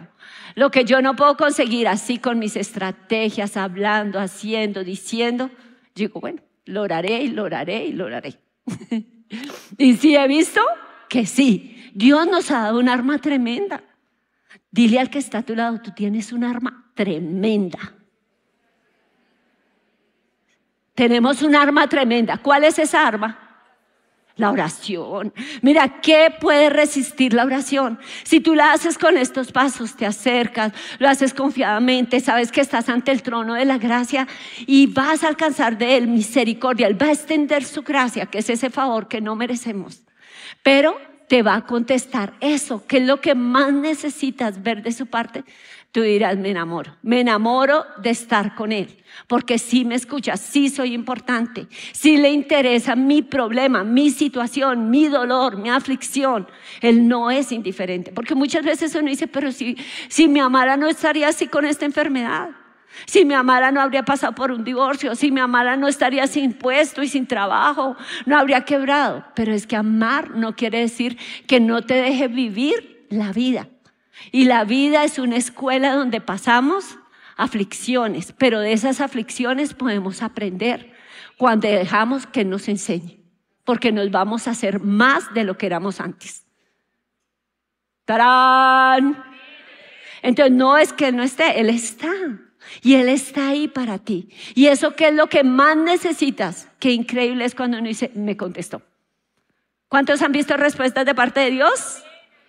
Lo 0.56 0.70
que 0.70 0.84
yo 0.84 1.00
no 1.00 1.16
puedo 1.16 1.38
conseguir 1.38 1.88
así 1.88 2.18
con 2.18 2.38
mis 2.38 2.54
estrategias, 2.54 3.56
hablando, 3.56 4.20
haciendo, 4.20 4.84
diciendo, 4.84 5.50
digo, 5.94 6.20
bueno, 6.20 6.42
lo 6.64 6.84
haré 6.84 7.22
y 7.22 7.28
lo 7.28 7.44
haré 7.44 7.86
y 7.86 7.92
lo 7.92 8.06
haré. 8.06 8.38
y 9.78 9.94
si 9.94 10.16
he 10.16 10.28
visto 10.28 10.60
que 11.08 11.26
sí, 11.26 11.90
Dios 11.94 12.26
nos 12.26 12.50
ha 12.50 12.64
dado 12.64 12.78
un 12.78 12.88
arma 12.88 13.18
tremenda. 13.18 13.82
Dile 14.70 14.98
al 14.98 15.10
que 15.10 15.18
está 15.18 15.38
a 15.38 15.42
tu 15.42 15.54
lado, 15.54 15.80
tú 15.80 15.90
tienes 15.92 16.32
un 16.32 16.44
arma 16.44 16.90
tremenda. 16.94 17.78
Tenemos 20.94 21.42
un 21.42 21.54
arma 21.54 21.88
tremenda. 21.88 22.38
¿Cuál 22.38 22.64
es 22.64 22.78
esa 22.78 23.06
arma? 23.06 23.41
La 24.36 24.50
oración. 24.50 25.32
Mira, 25.60 26.00
¿qué 26.00 26.34
puede 26.40 26.70
resistir 26.70 27.34
la 27.34 27.44
oración? 27.44 27.98
Si 28.24 28.40
tú 28.40 28.54
la 28.54 28.72
haces 28.72 28.96
con 28.96 29.18
estos 29.18 29.52
pasos, 29.52 29.94
te 29.94 30.06
acercas, 30.06 30.72
lo 30.98 31.08
haces 31.08 31.34
confiadamente, 31.34 32.20
sabes 32.20 32.50
que 32.50 32.62
estás 32.62 32.88
ante 32.88 33.12
el 33.12 33.22
trono 33.22 33.54
de 33.54 33.66
la 33.66 33.78
gracia 33.78 34.26
y 34.66 34.86
vas 34.86 35.22
a 35.22 35.28
alcanzar 35.28 35.76
de 35.76 35.96
Él 35.96 36.08
misericordia. 36.08 36.86
Él 36.86 37.00
va 37.00 37.08
a 37.08 37.12
extender 37.12 37.64
su 37.64 37.82
gracia, 37.82 38.26
que 38.26 38.38
es 38.38 38.48
ese 38.48 38.70
favor 38.70 39.06
que 39.06 39.20
no 39.20 39.36
merecemos. 39.36 40.02
Pero 40.62 40.98
te 41.28 41.42
va 41.42 41.56
a 41.56 41.66
contestar 41.66 42.34
eso, 42.40 42.86
que 42.86 42.98
es 42.98 43.06
lo 43.06 43.20
que 43.20 43.34
más 43.34 43.72
necesitas 43.72 44.62
ver 44.62 44.82
de 44.82 44.92
su 44.92 45.06
parte, 45.06 45.44
tú 45.92 46.00
dirás, 46.00 46.38
me 46.38 46.50
enamoro. 46.50 46.96
Me 47.02 47.20
enamoro 47.20 47.84
de 48.02 48.10
estar 48.10 48.54
con 48.54 48.72
Él, 48.72 49.04
porque 49.26 49.58
sí 49.58 49.84
me 49.84 49.94
escucha, 49.94 50.38
sí 50.38 50.70
soy 50.70 50.94
importante, 50.94 51.68
sí 51.92 52.16
le 52.16 52.30
interesa 52.30 52.96
mi 52.96 53.20
problema, 53.20 53.84
mi 53.84 54.10
situación, 54.10 54.90
mi 54.90 55.06
dolor, 55.08 55.58
mi 55.58 55.68
aflicción. 55.68 56.48
Él 56.80 57.06
no 57.06 57.30
es 57.30 57.52
indiferente, 57.52 58.10
porque 58.10 58.34
muchas 58.34 58.64
veces 58.64 58.94
uno 58.94 59.10
dice, 59.10 59.28
pero 59.28 59.52
si, 59.52 59.76
si 60.08 60.28
me 60.28 60.40
amara 60.40 60.78
no 60.78 60.88
estaría 60.88 61.28
así 61.28 61.46
con 61.46 61.66
esta 61.66 61.84
enfermedad. 61.84 62.50
Si 63.06 63.24
me 63.24 63.34
amara 63.34 63.70
no 63.70 63.80
habría 63.80 64.02
pasado 64.02 64.34
por 64.34 64.50
un 64.50 64.64
divorcio, 64.64 65.14
si 65.14 65.30
me 65.30 65.40
amara 65.40 65.76
no 65.76 65.88
estaría 65.88 66.26
sin 66.26 66.52
puesto 66.52 67.02
y 67.02 67.08
sin 67.08 67.26
trabajo, 67.26 67.96
no 68.26 68.38
habría 68.38 68.62
quebrado. 68.62 69.24
Pero 69.34 69.54
es 69.54 69.66
que 69.66 69.76
amar 69.76 70.30
no 70.32 70.56
quiere 70.56 70.80
decir 70.80 71.18
que 71.46 71.58
no 71.58 71.82
te 71.82 71.94
deje 71.94 72.28
vivir 72.28 73.06
la 73.08 73.32
vida. 73.32 73.68
Y 74.30 74.44
la 74.44 74.64
vida 74.64 75.04
es 75.04 75.18
una 75.18 75.36
escuela 75.36 75.94
donde 75.94 76.20
pasamos 76.20 76.98
aflicciones, 77.36 78.32
pero 78.32 78.60
de 78.60 78.72
esas 78.72 79.00
aflicciones 79.00 79.74
podemos 79.74 80.22
aprender 80.22 80.92
cuando 81.36 81.68
dejamos 81.68 82.26
que 82.26 82.44
nos 82.44 82.68
enseñe, 82.68 83.20
porque 83.64 83.90
nos 83.90 84.10
vamos 84.10 84.46
a 84.46 84.52
hacer 84.52 84.80
más 84.80 85.32
de 85.34 85.44
lo 85.44 85.58
que 85.58 85.66
éramos 85.66 86.00
antes. 86.00 86.46
¡Tarán! 88.04 89.24
Entonces 90.22 90.54
no 90.54 90.78
es 90.78 90.92
que 90.92 91.08
Él 91.08 91.16
no 91.16 91.22
esté, 91.22 91.60
Él 91.60 91.70
está. 91.70 92.12
Y 92.80 92.94
Él 92.94 93.08
está 93.08 93.48
ahí 93.48 93.68
para 93.68 93.98
ti. 93.98 94.28
Y 94.54 94.66
eso 94.66 94.94
que 94.94 95.08
es 95.08 95.14
lo 95.14 95.28
que 95.28 95.42
más 95.42 95.76
necesitas. 95.76 96.68
Qué 96.78 96.92
increíble 96.92 97.44
es 97.44 97.54
cuando 97.54 97.78
uno 97.78 97.88
dice, 97.88 98.10
me 98.14 98.36
contestó. 98.36 98.82
¿Cuántos 99.88 100.22
han 100.22 100.32
visto 100.32 100.56
respuestas 100.56 101.04
de 101.04 101.14
parte 101.14 101.40
de 101.40 101.50
Dios? 101.50 102.02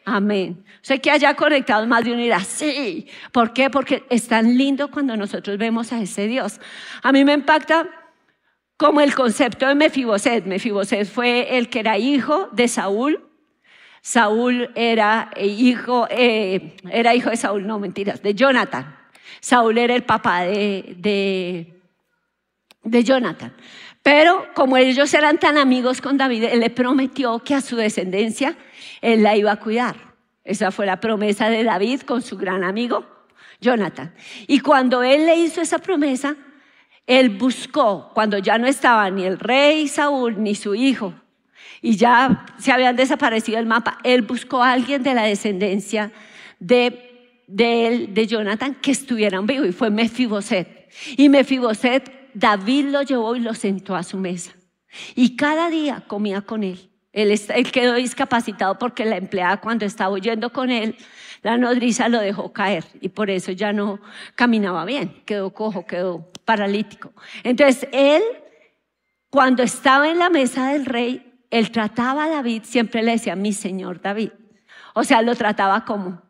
Amén. 0.06 0.66
Sé 0.82 1.00
que 1.00 1.10
haya 1.10 1.34
conectado 1.36 1.88
más 1.88 2.04
de 2.04 2.12
uno 2.12 2.40
sí. 2.42 3.08
¿Por 3.32 3.54
qué? 3.54 3.70
Porque 3.70 4.04
es 4.10 4.28
tan 4.28 4.58
lindo 4.58 4.92
cuando 4.92 5.16
nosotros 5.16 5.58
vemos 5.58 5.94
a 5.94 6.02
ese 6.02 6.28
Dios. 6.28 6.60
A 7.02 7.12
mí 7.12 7.24
me 7.24 7.34
impacta 7.34 7.88
como 8.76 9.00
el 9.00 9.16
concepto 9.16 9.68
de 9.68 9.76
Mefiboset. 9.76 10.46
Mefiboset 10.46 11.08
fue 11.08 11.58
el 11.58 11.70
que 11.70 11.80
era 11.80 11.98
hijo 11.98 12.50
de 12.52 12.68
Saúl. 12.68 13.30
Saúl 14.02 14.72
era 14.76 15.32
hijo, 15.42 16.08
eh, 16.10 16.76
era 16.92 17.16
hijo 17.16 17.30
de 17.30 17.38
Saúl, 17.38 17.66
no 17.66 17.80
mentiras, 17.80 18.22
de 18.22 18.36
Jonathan. 18.36 18.98
Saúl 19.40 19.78
era 19.78 19.96
el 19.96 20.04
papá 20.04 20.42
de, 20.42 20.96
de, 20.98 21.82
de 22.84 23.04
Jonathan. 23.06 23.54
Pero 24.04 24.48
como 24.54 24.78
ellos 24.78 25.14
eran 25.14 25.40
tan 25.40 25.58
amigos 25.58 26.02
con 26.02 26.18
David, 26.18 26.44
él 26.44 26.60
le 26.60 26.70
prometió 26.70 27.40
que 27.40 27.56
a 27.56 27.62
su 27.62 27.78
descendencia 27.78 28.56
él 29.02 29.24
la 29.24 29.36
iba 29.36 29.52
a 29.54 29.60
cuidar. 29.60 29.96
Esa 30.44 30.72
fue 30.72 30.86
la 30.86 31.00
promesa 31.00 31.50
de 31.50 31.64
David 31.64 32.02
con 32.02 32.22
su 32.22 32.38
gran 32.38 32.66
amigo 32.66 33.06
Jonathan. 33.62 34.14
Y 34.46 34.60
cuando 34.60 35.02
él 35.04 35.26
le 35.26 35.38
hizo 35.38 35.62
esa 35.62 35.80
promesa, 35.80 36.36
él 37.08 37.30
buscó, 37.30 38.12
cuando 38.14 38.38
ya 38.38 38.58
no 38.58 38.68
estaba 38.68 39.10
ni 39.10 39.24
el 39.24 39.40
rey 39.40 39.88
Saúl 39.88 40.42
ni 40.44 40.54
su 40.54 40.76
hijo, 40.76 41.14
y 41.82 41.96
ya 41.98 42.46
se 42.60 42.72
habían 42.72 42.96
desaparecido 42.96 43.58
el 43.60 43.66
mapa, 43.66 43.98
él 44.04 44.22
buscó 44.22 44.64
a 44.64 44.72
alguien 44.72 45.04
de 45.04 45.14
la 45.14 45.24
descendencia 45.24 46.12
de, 46.60 47.42
de 47.48 47.88
él, 47.88 48.14
de 48.14 48.28
Jonathan, 48.28 48.76
que 48.76 48.92
estuvieran 48.92 49.46
vivos, 49.46 49.68
y 49.68 49.72
fue 49.72 49.90
Mefiboset. 49.90 50.90
Y 51.18 51.28
Mefiboset, 51.30 52.23
David 52.34 52.86
lo 52.86 53.02
llevó 53.02 53.36
y 53.36 53.40
lo 53.40 53.54
sentó 53.54 53.96
a 53.96 54.04
su 54.04 54.18
mesa. 54.18 54.54
Y 55.16 55.36
cada 55.36 55.70
día 55.70 56.04
comía 56.08 56.42
con 56.42 56.64
él. 56.64 56.90
Él, 57.14 57.72
quedó 57.72 57.94
discapacitado 57.94 58.80
porque 58.80 59.06
la 59.06 59.18
empleada 59.18 59.58
cuando 59.58 59.86
estaba 59.86 60.14
huyendo 60.14 60.52
con 60.52 60.72
él, 60.72 60.96
la 61.44 61.58
nodriza 61.58 62.10
lo 62.10 62.20
dejó 62.20 62.52
caer 62.52 62.86
y 63.02 63.10
por 63.10 63.30
eso 63.30 63.52
ya 63.52 63.72
no 63.72 64.00
caminaba 64.34 64.84
bien, 64.84 65.22
quedó 65.26 65.54
cojo, 65.54 65.86
quedó 65.86 66.32
paralítico. 66.44 67.14
Entonces 67.44 67.88
él, 67.92 68.24
cuando 69.30 69.62
estaba 69.62 70.10
en 70.10 70.18
la 70.18 70.32
mesa 70.32 70.70
del 70.70 70.86
rey, 70.86 71.32
él 71.52 71.70
trataba 71.70 72.26
a 72.26 72.30
David, 72.30 72.64
siempre 72.64 73.04
le 73.04 73.12
decía, 73.12 73.36
mi 73.36 73.54
señor 73.54 74.02
David. 74.02 74.32
O 74.96 75.04
sea, 75.04 75.22
lo 75.22 75.36
trataba 75.36 75.86
como 75.86 76.24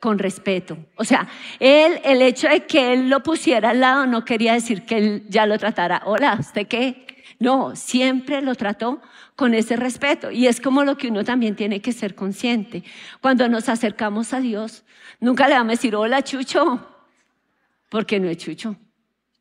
con 0.00 0.18
respeto. 0.18 0.78
O 0.96 1.04
sea, 1.04 1.28
él, 1.58 2.00
el 2.04 2.22
hecho 2.22 2.48
de 2.48 2.66
que 2.66 2.92
él 2.92 3.08
lo 3.08 3.22
pusiera 3.22 3.70
al 3.70 3.80
lado 3.80 4.06
no 4.06 4.24
quería 4.24 4.52
decir 4.52 4.84
que 4.84 4.98
él 4.98 5.26
ya 5.28 5.46
lo 5.46 5.58
tratara. 5.58 6.02
Hola, 6.04 6.36
¿usted 6.38 6.66
qué? 6.66 7.06
No, 7.38 7.76
siempre 7.76 8.40
lo 8.40 8.54
trató 8.54 9.00
con 9.34 9.54
ese 9.54 9.76
respeto. 9.76 10.30
Y 10.30 10.46
es 10.46 10.60
como 10.60 10.84
lo 10.84 10.96
que 10.96 11.08
uno 11.08 11.24
también 11.24 11.54
tiene 11.54 11.80
que 11.80 11.92
ser 11.92 12.14
consciente. 12.14 12.82
Cuando 13.20 13.48
nos 13.48 13.68
acercamos 13.68 14.32
a 14.32 14.40
Dios, 14.40 14.84
nunca 15.20 15.48
le 15.48 15.54
vamos 15.54 15.70
a 15.70 15.76
decir, 15.76 15.94
hola 15.94 16.22
Chucho, 16.22 16.86
porque 17.90 18.18
no 18.18 18.28
es 18.28 18.38
Chucho. 18.38 18.76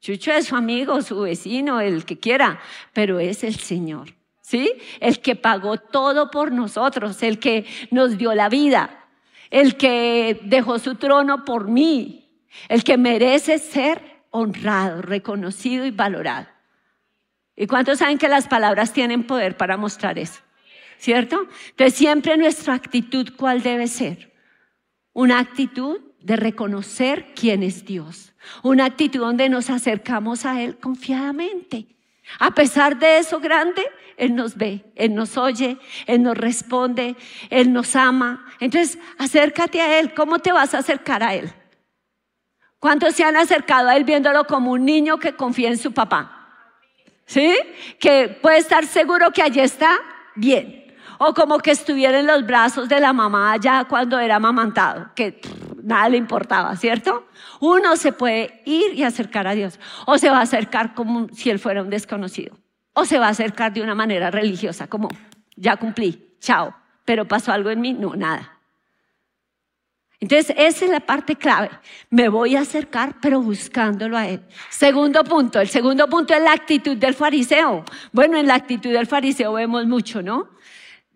Chucho 0.02 0.32
es 0.34 0.48
su 0.48 0.56
amigo, 0.56 1.02
su 1.02 1.22
vecino, 1.22 1.82
el 1.82 2.06
que 2.06 2.20
quiera, 2.20 2.60
pero 2.94 3.20
es 3.20 3.44
el 3.44 3.56
Señor. 3.56 4.14
¿Sí? 4.42 4.72
El 5.00 5.22
que 5.22 5.36
pagó 5.36 5.78
todo 5.78 6.30
por 6.30 6.52
nosotros, 6.52 7.24
el 7.24 7.40
que 7.40 7.66
nos 7.90 8.20
dio 8.20 8.36
la 8.36 8.48
vida, 8.48 9.05
el 9.56 9.78
que 9.78 10.42
dejó 10.44 10.80
su 10.80 10.96
trono 10.96 11.46
por 11.46 11.70
mí, 11.70 12.30
el 12.68 12.84
que 12.84 12.98
merece 12.98 13.58
ser 13.58 14.02
honrado, 14.30 15.02
reconocido 15.02 15.86
y 15.86 15.92
valorado. 15.92 16.48
¿Y 17.56 17.66
cuántos 17.66 18.00
saben 18.00 18.18
que 18.18 18.28
las 18.28 18.50
palabras 18.50 18.92
tienen 18.92 19.26
poder 19.26 19.56
para 19.56 19.78
mostrar 19.78 20.20
eso? 20.20 20.42
¿Cierto? 20.98 21.48
Entonces 21.70 21.98
siempre 21.98 22.36
nuestra 22.36 22.74
actitud, 22.74 23.30
¿cuál 23.38 23.62
debe 23.62 23.88
ser? 23.88 24.34
Una 25.14 25.40
actitud 25.40 26.02
de 26.20 26.36
reconocer 26.36 27.32
quién 27.34 27.64
es 27.64 27.86
Dios. 27.86 28.34
Una 28.62 28.84
actitud 28.84 29.22
donde 29.22 29.48
nos 29.48 29.70
acercamos 29.70 30.46
a 30.46 30.62
Él 30.62 30.80
confiadamente. 30.80 31.96
A 32.40 32.52
pesar 32.52 32.98
de 32.98 33.20
eso 33.20 33.40
grande, 33.40 33.84
Él 34.18 34.36
nos 34.36 34.56
ve, 34.56 34.84
Él 34.96 35.14
nos 35.14 35.38
oye, 35.38 35.78
Él 36.08 36.24
nos 36.24 36.38
responde, 36.38 37.16
Él 37.50 37.72
nos 37.72 37.96
ama. 37.96 38.46
Entonces, 38.60 38.98
acércate 39.18 39.82
a 39.82 40.00
Él. 40.00 40.14
¿Cómo 40.14 40.40
te 40.40 40.52
vas 40.52 40.74
a 40.74 40.80
acercar 40.80 41.24
a 41.24 41.34
Él? 41.34 41.52
¿Cuántos 42.80 43.16
se 43.16 43.24
han 43.24 43.36
acercado 43.36 43.90
a 43.90 43.96
Él 43.96 44.04
viéndolo 44.04 44.46
como 44.46 44.72
un 44.72 44.86
niño 44.86 45.18
que 45.18 45.36
confía 45.36 45.70
en 45.70 45.78
su 45.78 45.94
papá? 45.94 46.32
¿Sí? 47.26 47.56
Que 48.00 48.38
puede 48.42 48.58
estar 48.58 48.86
seguro 48.86 49.32
que 49.32 49.42
allí 49.42 49.60
está 49.60 49.98
bien. 50.36 50.86
O 51.18 51.34
como 51.34 51.60
que 51.60 51.72
estuviera 51.72 52.20
en 52.20 52.28
los 52.28 52.46
brazos 52.46 52.90
de 52.90 53.00
la 53.00 53.14
mamá 53.14 53.56
ya 53.58 53.86
cuando 53.86 54.20
era 54.20 54.36
amamantado, 54.36 55.10
que 55.16 55.40
nada 55.86 56.10
le 56.10 56.18
importaba, 56.18 56.76
¿cierto? 56.76 57.28
Uno 57.62 57.96
se 57.96 58.12
puede 58.12 58.62
ir 58.66 58.94
y 58.96 59.04
acercar 59.04 59.48
a 59.48 59.56
Dios. 59.56 59.80
O 60.06 60.18
se 60.18 60.30
va 60.30 60.40
a 60.40 60.42
acercar 60.42 60.94
como 60.94 61.30
si 61.30 61.50
él 61.50 61.60
fuera 61.60 61.82
un 61.82 61.90
desconocido. 61.90 62.58
O 62.94 63.06
se 63.06 63.20
va 63.20 63.28
a 63.28 63.30
acercar 63.30 63.72
de 63.72 63.82
una 63.82 63.96
manera 63.96 64.32
religiosa, 64.32 64.88
como 64.88 65.10
ya 65.56 65.78
cumplí, 65.78 66.36
chao. 66.40 66.76
Pero 67.06 67.28
pasó 67.28 67.52
algo 67.52 67.70
en 67.70 67.82
mí, 67.82 67.94
no, 67.94 68.16
nada. 68.16 68.52
Entonces, 70.20 70.56
esa 70.58 70.86
es 70.86 70.92
la 70.92 71.02
parte 71.02 71.36
clave. 71.36 71.70
Me 72.10 72.30
voy 72.30 72.56
a 72.56 72.62
acercar, 72.62 73.16
pero 73.22 73.42
buscándolo 73.42 74.18
a 74.18 74.28
Él. 74.28 74.42
Segundo 74.70 75.24
punto, 75.24 75.60
el 75.60 75.68
segundo 75.68 76.08
punto 76.08 76.34
es 76.34 76.42
la 76.42 76.54
actitud 76.54 76.98
del 76.98 77.14
fariseo. 77.14 77.84
Bueno, 78.12 78.38
en 78.38 78.48
la 78.48 78.56
actitud 78.56 78.92
del 78.92 79.06
fariseo 79.06 79.54
vemos 79.54 79.86
mucho, 79.86 80.24
¿no? 80.24 80.55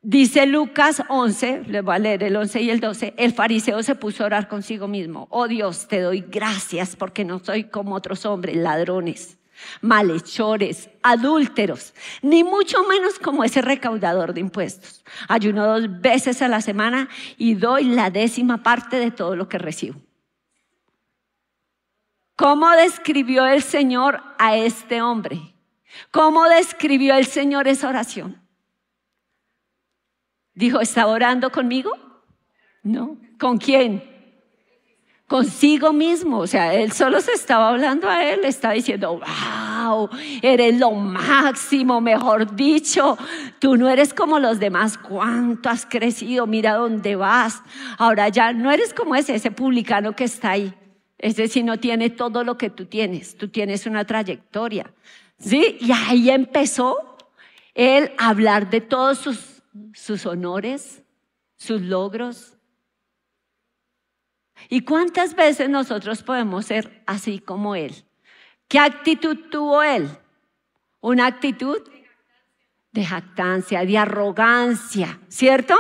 Dice 0.02 0.46
Lucas 0.46 1.04
11, 1.10 1.64
les 1.68 1.84
voy 1.84 1.96
a 1.96 2.00
leer 2.00 2.24
el 2.24 2.36
11 2.36 2.62
y 2.62 2.70
el 2.70 2.80
12, 2.80 3.14
el 3.18 3.34
fariseo 3.34 3.84
se 3.84 3.96
puso 3.96 4.24
a 4.24 4.28
orar 4.28 4.48
consigo 4.48 4.88
mismo. 4.88 5.28
Oh 5.30 5.48
Dios, 5.48 5.88
te 5.88 6.00
doy 6.00 6.22
gracias 6.22 6.96
porque 6.96 7.26
no 7.26 7.40
soy 7.40 7.66
como 7.66 7.96
otros 7.96 8.26
hombres, 8.26 8.56
ladrones 8.56 9.40
malhechores, 9.82 10.90
adúlteros, 11.04 11.94
ni 12.22 12.44
mucho 12.44 12.84
menos 12.84 13.20
como 13.20 13.44
ese 13.44 13.62
recaudador 13.62 14.34
de 14.34 14.42
impuestos. 14.42 15.04
Ayuno 15.28 15.66
dos 15.66 16.02
veces 16.02 16.42
a 16.42 16.48
la 16.48 16.62
semana 16.62 17.10
y 17.38 17.56
doy 17.56 17.86
la 17.86 18.10
décima 18.10 18.64
parte 18.64 18.98
de 18.98 19.12
todo 19.12 19.36
lo 19.36 19.50
que 19.50 19.58
recibo. 19.58 20.00
¿Cómo 22.36 22.70
describió 22.72 23.46
el 23.46 23.62
Señor 23.62 24.22
a 24.38 24.56
este 24.56 25.02
hombre? 25.02 25.54
¿Cómo 26.12 26.48
describió 26.48 27.16
el 27.16 27.26
Señor 27.26 27.68
esa 27.68 27.90
oración? 27.90 28.42
Dijo, 30.60 30.82
¿está 30.82 31.08
orando 31.08 31.50
conmigo? 31.52 31.92
No. 32.84 33.18
¿Con 33.40 33.58
quién? 33.58 34.04
consigo 35.30 35.94
mismo. 35.94 36.40
O 36.40 36.48
sea, 36.48 36.74
él 36.74 36.92
solo 36.92 37.22
se 37.22 37.32
estaba 37.32 37.70
hablando 37.70 38.10
a 38.10 38.26
él, 38.26 38.42
le 38.42 38.50
estaba 38.50 38.74
diciendo, 38.74 39.22
wow, 39.22 40.10
eres 40.42 40.78
lo 40.78 40.92
máximo, 40.92 42.02
mejor 42.02 42.56
dicho, 42.56 43.18
tú 43.60 43.78
no 43.78 43.88
eres 43.88 44.14
como 44.14 44.40
los 44.40 44.60
demás, 44.60 44.98
cuánto 44.98 45.70
has 45.70 45.86
crecido, 45.86 46.48
mira 46.48 46.74
dónde 46.74 47.16
vas. 47.16 47.62
Ahora 47.98 48.28
ya 48.28 48.52
no 48.52 48.72
eres 48.72 48.94
como 48.94 49.16
ese, 49.16 49.36
ese 49.36 49.52
publicano 49.52 50.14
que 50.14 50.26
está 50.26 50.52
ahí. 50.52 50.74
Ese 51.18 51.48
sí 51.48 51.64
no 51.64 51.78
tiene 51.78 52.10
todo 52.10 52.44
lo 52.44 52.58
que 52.58 52.70
tú 52.70 52.86
tienes, 52.86 53.38
tú 53.38 53.50
tienes 53.50 53.86
una 53.86 54.06
trayectoria. 54.06 54.92
¿Sí? 55.38 55.78
Y 55.80 55.92
ahí 55.92 56.30
empezó 56.32 57.18
él 57.76 58.12
a 58.18 58.30
hablar 58.30 58.70
de 58.70 58.82
todos 58.82 59.20
sus, 59.20 59.59
sus 59.94 60.26
honores, 60.26 61.04
sus 61.58 61.82
logros, 61.82 62.60
¿Y 64.68 64.82
cuántas 64.82 65.36
veces 65.36 65.70
nosotros 65.70 66.24
podemos 66.24 66.66
ser 66.66 67.02
así 67.06 67.40
como 67.40 67.76
Él? 67.76 67.94
¿Qué 68.68 68.80
actitud 68.80 69.38
tuvo 69.50 69.82
Él? 69.82 70.10
Una 71.00 71.28
actitud 71.28 71.80
de 72.92 73.06
jactancia, 73.06 73.86
de 73.86 73.98
arrogancia, 73.98 75.20
¿cierto? 75.30 75.76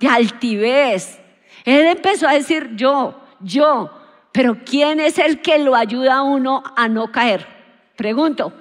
De 0.00 0.08
altivez. 0.08 1.20
Él 1.64 1.86
empezó 1.86 2.26
a 2.26 2.32
decir 2.32 2.70
yo, 2.74 3.20
yo, 3.40 3.90
pero 4.32 4.58
¿quién 4.64 4.98
es 4.98 5.18
el 5.18 5.40
que 5.40 5.58
lo 5.58 5.76
ayuda 5.76 6.16
a 6.16 6.22
uno 6.22 6.62
a 6.76 6.88
no 6.88 7.12
caer? 7.12 7.46
Pregunto, 7.96 8.52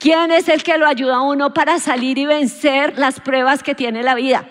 ¿quién 0.00 0.32
es 0.32 0.48
el 0.48 0.64
que 0.64 0.78
lo 0.78 0.86
ayuda 0.88 1.16
a 1.16 1.22
uno 1.22 1.54
para 1.54 1.78
salir 1.78 2.18
y 2.18 2.26
vencer 2.26 2.98
las 2.98 3.20
pruebas 3.20 3.62
que 3.62 3.76
tiene 3.76 4.02
la 4.02 4.16
vida? 4.16 4.48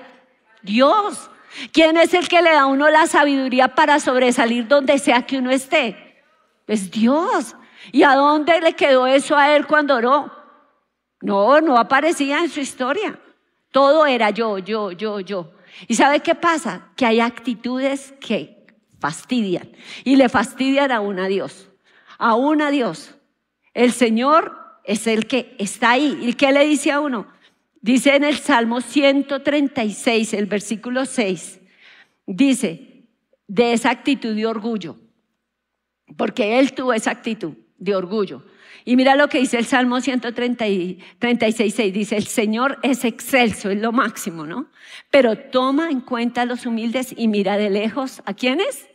Dios. 0.62 1.29
¿Quién 1.74 1.98
es 1.98 2.13
el 2.13 2.29
que 2.29 2.41
le 2.41 2.51
da 2.51 2.62
a 2.62 2.65
uno 2.68 2.89
la 2.89 3.08
sabiduría 3.08 3.75
para 3.75 4.00
sobresalir 4.00 4.68
donde 4.68 4.98
sea 5.00 5.25
que 5.25 5.39
uno 5.39 5.51
esté? 5.51 6.24
Es 6.68 6.89
Dios. 6.91 7.56
¿Y 7.91 8.03
a 8.03 8.15
dónde 8.15 8.62
le 8.62 8.74
quedó 8.74 9.08
eso 9.08 9.36
a 9.36 9.56
él 9.56 9.65
cuando 9.65 9.96
oró? 9.96 10.32
No, 11.22 11.60
no 11.60 11.77
aparecía 11.77 12.39
en 12.39 12.50
su 12.50 12.60
historia. 12.60 13.20
Todo 13.72 14.06
era 14.06 14.29
yo, 14.29 14.60
yo, 14.60 14.91
yo, 14.91 15.20
yo. 15.20 15.51
¿Y 15.88 15.96
sabe 15.96 16.22
qué 16.22 16.36
pasa? 16.36 16.89
Que 16.96 17.06
hay 17.06 17.20
actitudes 17.20 18.13
que 18.20 18.68
fastidian 19.00 19.72
y 20.03 20.15
le 20.15 20.29
fastidian 20.29 20.91
a 20.91 21.00
un 21.00 21.20
a 21.20 21.27
Dios. 21.27 21.70
A 22.18 22.36
un 22.36 22.62
a 22.62 22.70
Dios. 22.72 23.15
El 23.74 23.91
Señor 23.91 24.59
es 24.89 25.05
el 25.05 25.27
que 25.27 25.55
está 25.60 25.91
ahí. 25.91 26.17
¿Y 26.22 26.34
qué 26.34 26.51
le 26.51 26.65
dice 26.65 26.91
a 26.91 27.00
uno? 27.00 27.27
Dice 27.79 28.15
en 28.15 28.24
el 28.24 28.38
Salmo 28.38 28.81
136, 28.81 30.34
el 30.34 30.48
versículo 30.48 31.05
6, 31.05 31.60
dice, 32.25 33.05
de 33.48 33.74
esa 33.74 33.91
actitud 33.91 34.36
de 34.36 34.48
orgullo, 34.48 34.98
porque 36.17 36.60
él 36.60 36.74
tuvo 36.74 36.91
esa 36.93 37.12
actitud 37.12 37.53
de 37.77 37.96
orgullo. 37.96 38.43
Y 38.84 38.96
mira 38.96 39.15
lo 39.15 39.27
que 39.27 39.38
dice 39.38 39.60
el 39.60 39.65
Salmo 39.65 40.01
136, 40.01 40.98
6, 41.55 41.93
dice, 41.93 42.17
el 42.17 42.25
Señor 42.25 42.79
es 42.81 43.05
excelso, 43.05 43.69
es 43.69 43.79
lo 43.79 43.91
máximo, 43.91 44.48
¿no? 44.48 44.72
Pero 45.12 45.38
toma 45.38 45.91
en 45.91 46.01
cuenta 46.01 46.41
a 46.41 46.46
los 46.46 46.65
humildes 46.65 47.13
y 47.15 47.27
mira 47.27 47.58
de 47.58 47.69
lejos, 47.69 48.24
¿a 48.25 48.34
quiénes? 48.34 48.89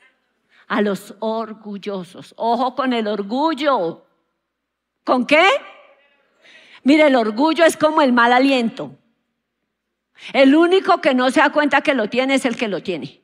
A 0.67 0.83
los 0.83 1.15
orgullosos. 1.21 2.35
Ojo 2.37 2.75
con 2.75 2.93
el 2.93 3.07
orgullo. 3.07 4.05
¿Con 5.05 5.27
qué? 5.27 5.47
Mire, 6.85 7.07
el 7.07 7.17
orgullo 7.17 7.65
es 7.65 7.77
como 7.77 8.03
el 8.03 8.13
mal 8.13 8.33
aliento. 8.33 8.97
El 10.33 10.55
único 10.55 11.01
que 11.01 11.15
no 11.15 11.31
se 11.31 11.41
da 11.41 11.51
cuenta 11.51 11.81
que 11.81 11.95
lo 11.95 12.09
tiene 12.09 12.35
es 12.35 12.45
el 12.45 12.57
que 12.57 12.69
lo 12.69 12.83
tiene. 12.83 13.23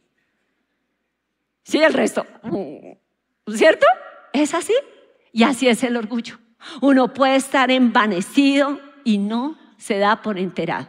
Sí, 1.62 1.78
el 1.78 1.92
resto. 1.92 2.26
¿Cierto? 3.46 3.86
Es 4.32 4.54
así. 4.54 4.74
Y 5.32 5.44
así 5.44 5.68
es 5.68 5.82
el 5.84 5.96
orgullo. 5.96 6.38
Uno 6.80 7.12
puede 7.12 7.36
estar 7.36 7.70
envanecido 7.70 8.80
y 9.04 9.18
no 9.18 9.56
se 9.76 9.98
da 9.98 10.22
por 10.22 10.38
enterado. 10.38 10.88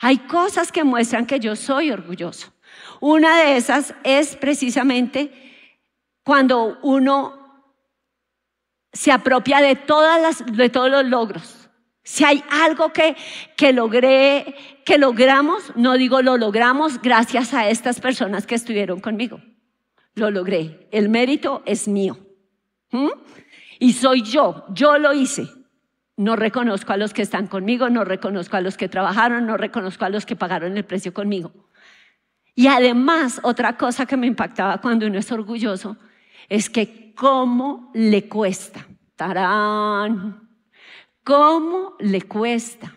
Hay 0.00 0.18
cosas 0.18 0.72
que 0.72 0.84
muestran 0.84 1.26
que 1.26 1.40
yo 1.40 1.56
soy 1.56 1.90
orgulloso. 1.90 2.52
Una 3.00 3.42
de 3.42 3.56
esas 3.56 3.94
es 4.02 4.36
precisamente 4.36 5.32
cuando 6.24 6.78
uno 6.82 7.39
se 8.92 9.12
apropia 9.12 9.60
de, 9.60 9.76
todas 9.76 10.20
las, 10.20 10.44
de 10.46 10.68
todos 10.68 10.90
los 10.90 11.04
logros. 11.04 11.68
Si 12.02 12.24
hay 12.24 12.42
algo 12.50 12.92
que, 12.92 13.16
que 13.56 13.72
logré, 13.72 14.54
que 14.84 14.98
logramos, 14.98 15.72
no 15.76 15.96
digo 15.96 16.22
lo 16.22 16.36
logramos 16.36 17.00
gracias 17.00 17.54
a 17.54 17.68
estas 17.68 18.00
personas 18.00 18.46
que 18.46 18.54
estuvieron 18.54 19.00
conmigo. 19.00 19.40
Lo 20.14 20.30
logré. 20.30 20.88
El 20.90 21.08
mérito 21.08 21.62
es 21.66 21.86
mío. 21.86 22.18
¿Mm? 22.90 23.10
Y 23.78 23.92
soy 23.92 24.22
yo, 24.22 24.64
yo 24.70 24.98
lo 24.98 25.12
hice. 25.12 25.48
No 26.16 26.36
reconozco 26.36 26.92
a 26.92 26.96
los 26.96 27.14
que 27.14 27.22
están 27.22 27.46
conmigo, 27.46 27.88
no 27.88 28.04
reconozco 28.04 28.56
a 28.56 28.60
los 28.60 28.76
que 28.76 28.88
trabajaron, 28.88 29.46
no 29.46 29.56
reconozco 29.56 30.04
a 30.04 30.10
los 30.10 30.26
que 30.26 30.36
pagaron 30.36 30.76
el 30.76 30.84
precio 30.84 31.14
conmigo. 31.14 31.52
Y 32.54 32.66
además, 32.66 33.40
otra 33.42 33.78
cosa 33.78 34.04
que 34.04 34.18
me 34.18 34.26
impactaba 34.26 34.82
cuando 34.82 35.06
uno 35.06 35.18
es 35.18 35.32
orgulloso 35.32 35.96
es 36.48 36.68
que 36.68 37.14
cómo 37.14 37.90
le 37.94 38.28
cuesta. 38.28 38.86
¿Cómo 41.24 41.96
le 41.98 42.22
cuesta 42.22 42.94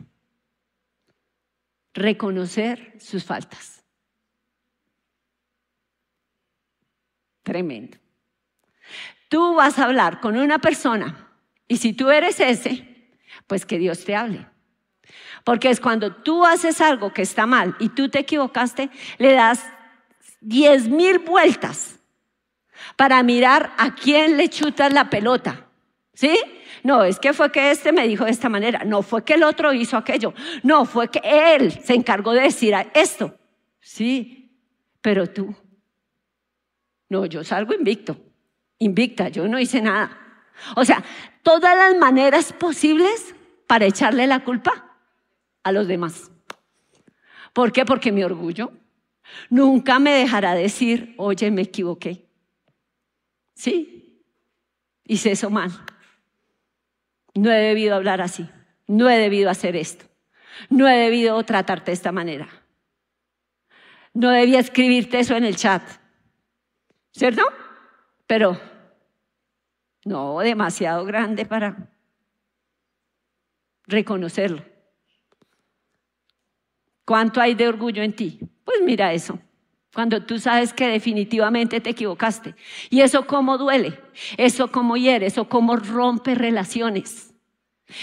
reconocer 1.93 2.95
sus 2.99 3.25
faltas? 3.25 3.83
Tremendo. 7.43 7.97
Tú 9.27 9.55
vas 9.55 9.77
a 9.77 9.83
hablar 9.83 10.21
con 10.21 10.37
una 10.37 10.59
persona 10.59 11.29
y 11.67 11.77
si 11.77 11.91
tú 11.91 12.09
eres 12.09 12.39
ese, 12.39 13.11
pues 13.45 13.65
que 13.65 13.77
Dios 13.77 14.05
te 14.05 14.15
hable. 14.15 14.47
Porque 15.43 15.69
es 15.69 15.81
cuando 15.81 16.15
tú 16.15 16.45
haces 16.45 16.79
algo 16.79 17.11
que 17.11 17.23
está 17.23 17.45
mal 17.45 17.75
y 17.79 17.89
tú 17.89 18.07
te 18.07 18.19
equivocaste, 18.19 18.89
le 19.17 19.33
das 19.33 19.65
diez 20.39 20.87
mil 20.87 21.19
vueltas 21.19 21.99
para 22.95 23.21
mirar 23.23 23.73
a 23.77 23.93
quién 23.93 24.37
le 24.37 24.47
chutas 24.47 24.93
la 24.93 25.09
pelota. 25.09 25.67
¿Sí? 26.13 26.37
No, 26.83 27.03
es 27.03 27.19
que 27.19 27.33
fue 27.33 27.51
que 27.51 27.71
este 27.71 27.91
me 27.91 28.07
dijo 28.07 28.25
de 28.25 28.31
esta 28.31 28.49
manera. 28.49 28.83
No 28.85 29.01
fue 29.01 29.23
que 29.23 29.33
el 29.33 29.43
otro 29.43 29.73
hizo 29.73 29.97
aquello. 29.97 30.33
No, 30.61 30.85
fue 30.85 31.09
que 31.09 31.21
él 31.23 31.71
se 31.71 31.95
encargó 31.95 32.33
de 32.33 32.41
decir 32.41 32.73
esto. 32.93 33.37
Sí, 33.79 34.51
pero 35.01 35.27
tú. 35.27 35.55
No, 37.09 37.25
yo 37.25 37.43
salgo 37.43 37.73
invicto 37.73 38.17
invicta, 38.83 39.29
yo 39.29 39.47
no 39.47 39.59
hice 39.59 39.81
nada. 39.81 40.17
O 40.75 40.85
sea, 40.85 41.03
todas 41.41 41.75
las 41.77 41.97
maneras 41.97 42.53
posibles 42.53 43.35
para 43.67 43.85
echarle 43.85 44.27
la 44.27 44.43
culpa 44.43 44.97
a 45.63 45.71
los 45.71 45.87
demás. 45.87 46.31
¿Por 47.53 47.71
qué? 47.71 47.85
Porque 47.85 48.11
mi 48.11 48.23
orgullo 48.23 48.71
nunca 49.49 49.99
me 49.99 50.11
dejará 50.11 50.53
decir, 50.53 51.15
oye, 51.17 51.49
me 51.49 51.63
equivoqué. 51.63 52.27
Sí, 53.55 54.21
hice 55.05 55.31
eso 55.31 55.49
mal. 55.49 55.71
No 57.35 57.51
he 57.51 57.57
debido 57.57 57.95
hablar 57.95 58.21
así. 58.21 58.49
No 58.87 59.09
he 59.09 59.17
debido 59.17 59.49
hacer 59.49 59.75
esto. 59.75 60.05
No 60.69 60.87
he 60.87 60.97
debido 60.97 61.41
tratarte 61.43 61.91
de 61.91 61.95
esta 61.95 62.11
manera. 62.11 62.47
No 64.13 64.29
debía 64.29 64.59
escribirte 64.59 65.19
eso 65.19 65.35
en 65.35 65.45
el 65.45 65.55
chat. 65.55 65.83
¿Cierto? 67.11 67.43
Pero 68.27 68.59
no, 70.05 70.39
demasiado 70.39 71.05
grande 71.05 71.45
para 71.45 71.89
reconocerlo. 73.87 74.63
¿Cuánto 77.05 77.41
hay 77.41 77.55
de 77.55 77.67
orgullo 77.67 78.03
en 78.03 78.15
ti? 78.15 78.39
Pues 78.63 78.81
mira 78.81 79.13
eso. 79.13 79.39
Cuando 79.93 80.23
tú 80.23 80.39
sabes 80.39 80.73
que 80.73 80.87
definitivamente 80.87 81.79
te 81.79 81.91
equivocaste. 81.91 82.55
Y 82.89 83.01
eso 83.01 83.27
cómo 83.27 83.59
duele, 83.59 83.99
eso 84.37 84.71
cómo 84.71 84.97
hiere, 84.97 85.27
eso 85.27 85.47
cómo 85.47 85.75
rompe 85.75 86.33
relaciones. 86.33 87.33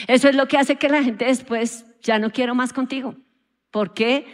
Eso 0.07 0.29
es 0.29 0.37
lo 0.37 0.47
que 0.47 0.57
hace 0.57 0.77
que 0.77 0.89
la 0.89 1.03
gente 1.03 1.25
después 1.25 1.85
ya 2.01 2.19
no 2.19 2.31
quiero 2.31 2.55
más 2.55 2.73
contigo. 2.73 3.17
¿Por 3.73 3.93
qué? 3.93 4.27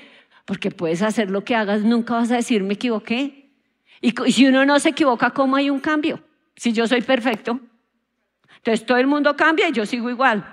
Porque 0.44 0.70
puedes 0.70 1.00
hacer 1.00 1.30
lo 1.30 1.44
que 1.44 1.56
hagas, 1.56 1.82
nunca 1.82 2.14
vas 2.14 2.30
a 2.30 2.36
decir 2.36 2.62
me 2.62 2.74
equivoqué. 2.74 3.50
Y 4.02 4.12
si 4.30 4.46
uno 4.46 4.66
no 4.66 4.78
se 4.78 4.90
equivoca, 4.90 5.30
¿cómo 5.30 5.56
hay 5.56 5.70
un 5.70 5.80
cambio? 5.80 6.22
Si 6.56 6.72
yo 6.74 6.86
soy 6.86 7.00
perfecto, 7.00 7.60
entonces 8.56 8.84
todo 8.84 8.98
el 8.98 9.06
mundo 9.06 9.34
cambia 9.34 9.68
y 9.68 9.72
yo 9.72 9.86
sigo 9.86 10.10
igual. 10.10 10.44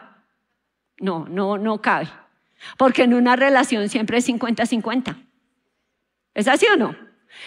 No, 1.00 1.28
no, 1.28 1.58
no 1.58 1.82
cabe. 1.82 2.08
Porque 2.78 3.04
en 3.04 3.14
una 3.14 3.36
relación 3.36 3.90
siempre 3.90 4.20
es 4.20 4.30
50-50. 4.30 5.18
¿Es 6.34 6.48
así 6.48 6.66
o 6.74 6.78
no? 6.78 6.96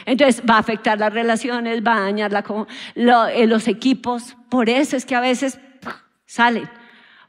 Entonces 0.04 0.42
va 0.48 0.56
a 0.56 0.58
afectar 0.58 0.98
las 0.98 1.12
relaciones, 1.12 1.82
va 1.84 1.96
a 1.96 2.00
dañar 2.00 2.32
eh, 2.32 3.46
los 3.46 3.68
equipos. 3.68 4.36
Por 4.50 4.68
eso 4.68 4.96
es 4.96 5.06
que 5.06 5.14
a 5.14 5.20
veces 5.20 5.58
salen, 6.26 6.68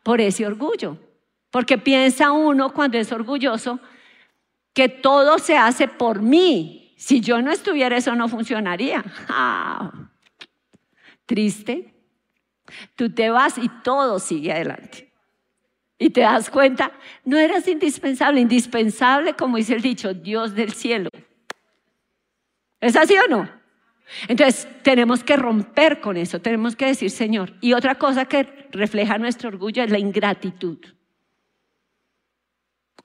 por 0.03 0.21
ese 0.21 0.45
orgullo. 0.45 0.97
Porque 1.51 1.77
piensa 1.77 2.31
uno 2.31 2.73
cuando 2.73 2.97
es 2.97 3.11
orgulloso 3.11 3.79
que 4.73 4.89
todo 4.89 5.39
se 5.39 5.57
hace 5.57 5.87
por 5.87 6.21
mí. 6.21 6.93
Si 6.97 7.21
yo 7.21 7.41
no 7.41 7.51
estuviera, 7.51 7.97
eso 7.97 8.15
no 8.15 8.27
funcionaría. 8.27 9.03
Ah, 9.29 9.91
triste. 11.25 11.93
Tú 12.95 13.11
te 13.11 13.29
vas 13.29 13.57
y 13.57 13.69
todo 13.83 14.19
sigue 14.19 14.51
adelante. 14.51 15.11
Y 15.99 16.11
te 16.11 16.21
das 16.21 16.49
cuenta, 16.49 16.91
no 17.25 17.37
eras 17.37 17.67
indispensable, 17.67 18.39
indispensable, 18.39 19.33
como 19.33 19.57
dice 19.57 19.75
el 19.75 19.81
dicho, 19.81 20.13
Dios 20.13 20.53
del 20.53 20.73
cielo. 20.73 21.09
¿Es 22.79 22.95
así 22.95 23.15
o 23.17 23.27
no? 23.27 23.49
Entonces, 24.27 24.67
tenemos 24.83 25.23
que 25.23 25.35
romper 25.35 25.99
con 25.99 26.17
eso, 26.17 26.39
tenemos 26.39 26.75
que 26.75 26.85
decir, 26.85 27.11
Señor. 27.11 27.53
Y 27.61 27.73
otra 27.73 27.95
cosa 27.95 28.25
que 28.25 28.67
refleja 28.71 29.17
nuestro 29.17 29.49
orgullo 29.49 29.83
es 29.83 29.91
la 29.91 29.99
ingratitud. 29.99 30.79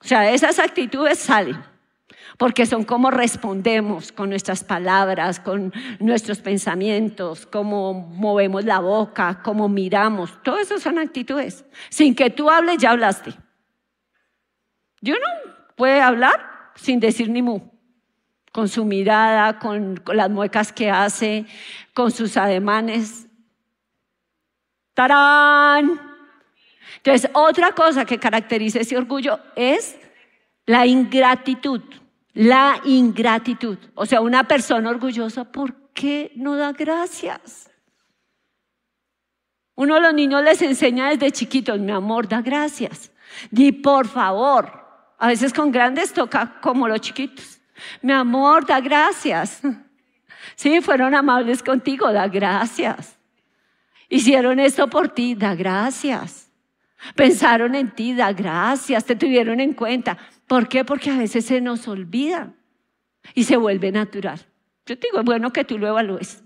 O 0.01 0.07
sea, 0.07 0.31
esas 0.31 0.59
actitudes 0.59 1.19
salen. 1.19 1.57
porque 2.37 2.65
son 2.65 2.83
como 2.83 3.11
respondemos 3.11 4.11
con 4.11 4.29
nuestras 4.29 4.63
palabras, 4.63 5.39
con 5.39 5.71
nuestros 5.99 6.39
pensamientos, 6.39 7.45
cómo 7.45 7.93
movemos 7.93 8.65
la 8.65 8.79
boca, 8.79 9.41
cómo 9.43 9.69
miramos. 9.69 10.41
Todo 10.41 10.57
eso 10.57 10.79
son 10.79 10.97
actitudes. 10.97 11.63
Sin 11.89 12.15
que 12.15 12.29
tú 12.29 12.49
hables, 12.49 12.77
ya 12.79 12.91
hablaste. 12.91 13.33
Yo 15.01 15.13
no 15.13 15.53
puede 15.75 16.01
hablar 16.01 16.71
sin 16.75 16.99
decir 16.99 17.29
ni 17.29 17.41
mu, 17.41 17.59
con 18.53 18.69
su 18.69 18.85
mirada, 18.85 19.57
con, 19.57 20.01
las 20.13 20.29
muecas 20.29 20.71
que 20.71 20.89
hace, 20.89 21.45
con 21.93 22.11
sus 22.11 22.37
ademanes. 22.37 23.27
¡Tarán! 24.93 25.99
Entonces, 26.97 27.31
otra 27.33 27.71
cosa 27.71 28.05
que 28.05 28.19
caracteriza 28.19 28.79
ese 28.79 28.95
orgullo 28.95 29.39
es 29.55 29.97
la 30.67 30.85
ingratitud. 30.85 31.81
La 32.33 32.79
ingratitud. 32.85 33.79
O 33.95 34.05
sea, 34.05 34.21
una 34.21 34.47
persona 34.47 34.91
orgullosa, 34.91 35.51
¿por 35.51 35.91
qué 35.91 36.31
no 36.35 36.55
da 36.55 36.73
gracias? 36.73 37.71
Uno 39.73 39.95
a 39.95 39.99
los 39.99 40.13
niños 40.13 40.43
les 40.43 40.61
enseña 40.61 41.09
desde 41.09 41.31
chiquitos, 41.31 41.79
mi 41.79 41.91
amor, 41.91 42.27
da 42.27 42.43
gracias. 42.43 43.11
Di 43.49 43.71
por 43.71 44.07
favor. 44.07 44.83
A 45.17 45.27
veces 45.27 45.51
con 45.51 45.71
grandes 45.71 46.13
toca 46.13 46.59
como 46.61 46.87
los 46.87 47.01
chiquitos. 47.01 47.62
Mi 48.01 48.13
amor, 48.13 48.65
da 48.65 48.79
gracias. 48.79 49.61
Sí, 50.55 50.81
fueron 50.81 51.15
amables 51.15 51.63
contigo, 51.63 52.11
da 52.11 52.27
gracias. 52.27 53.17
Hicieron 54.09 54.59
esto 54.59 54.87
por 54.89 55.09
ti, 55.09 55.35
da 55.35 55.55
gracias. 55.55 56.51
Pensaron 57.15 57.75
en 57.75 57.91
ti, 57.91 58.13
da 58.13 58.31
gracias, 58.31 59.05
te 59.05 59.15
tuvieron 59.15 59.59
en 59.59 59.73
cuenta. 59.73 60.17
¿Por 60.47 60.67
qué? 60.67 60.85
Porque 60.85 61.09
a 61.09 61.17
veces 61.17 61.45
se 61.45 61.61
nos 61.61 61.87
olvida 61.87 62.53
y 63.33 63.43
se 63.45 63.57
vuelve 63.57 63.91
natural. 63.91 64.39
Yo 64.85 64.97
te 64.97 65.07
digo, 65.07 65.19
es 65.19 65.25
bueno 65.25 65.51
que 65.51 65.63
tú 65.63 65.77
lo 65.77 65.87
evalúes, 65.87 66.43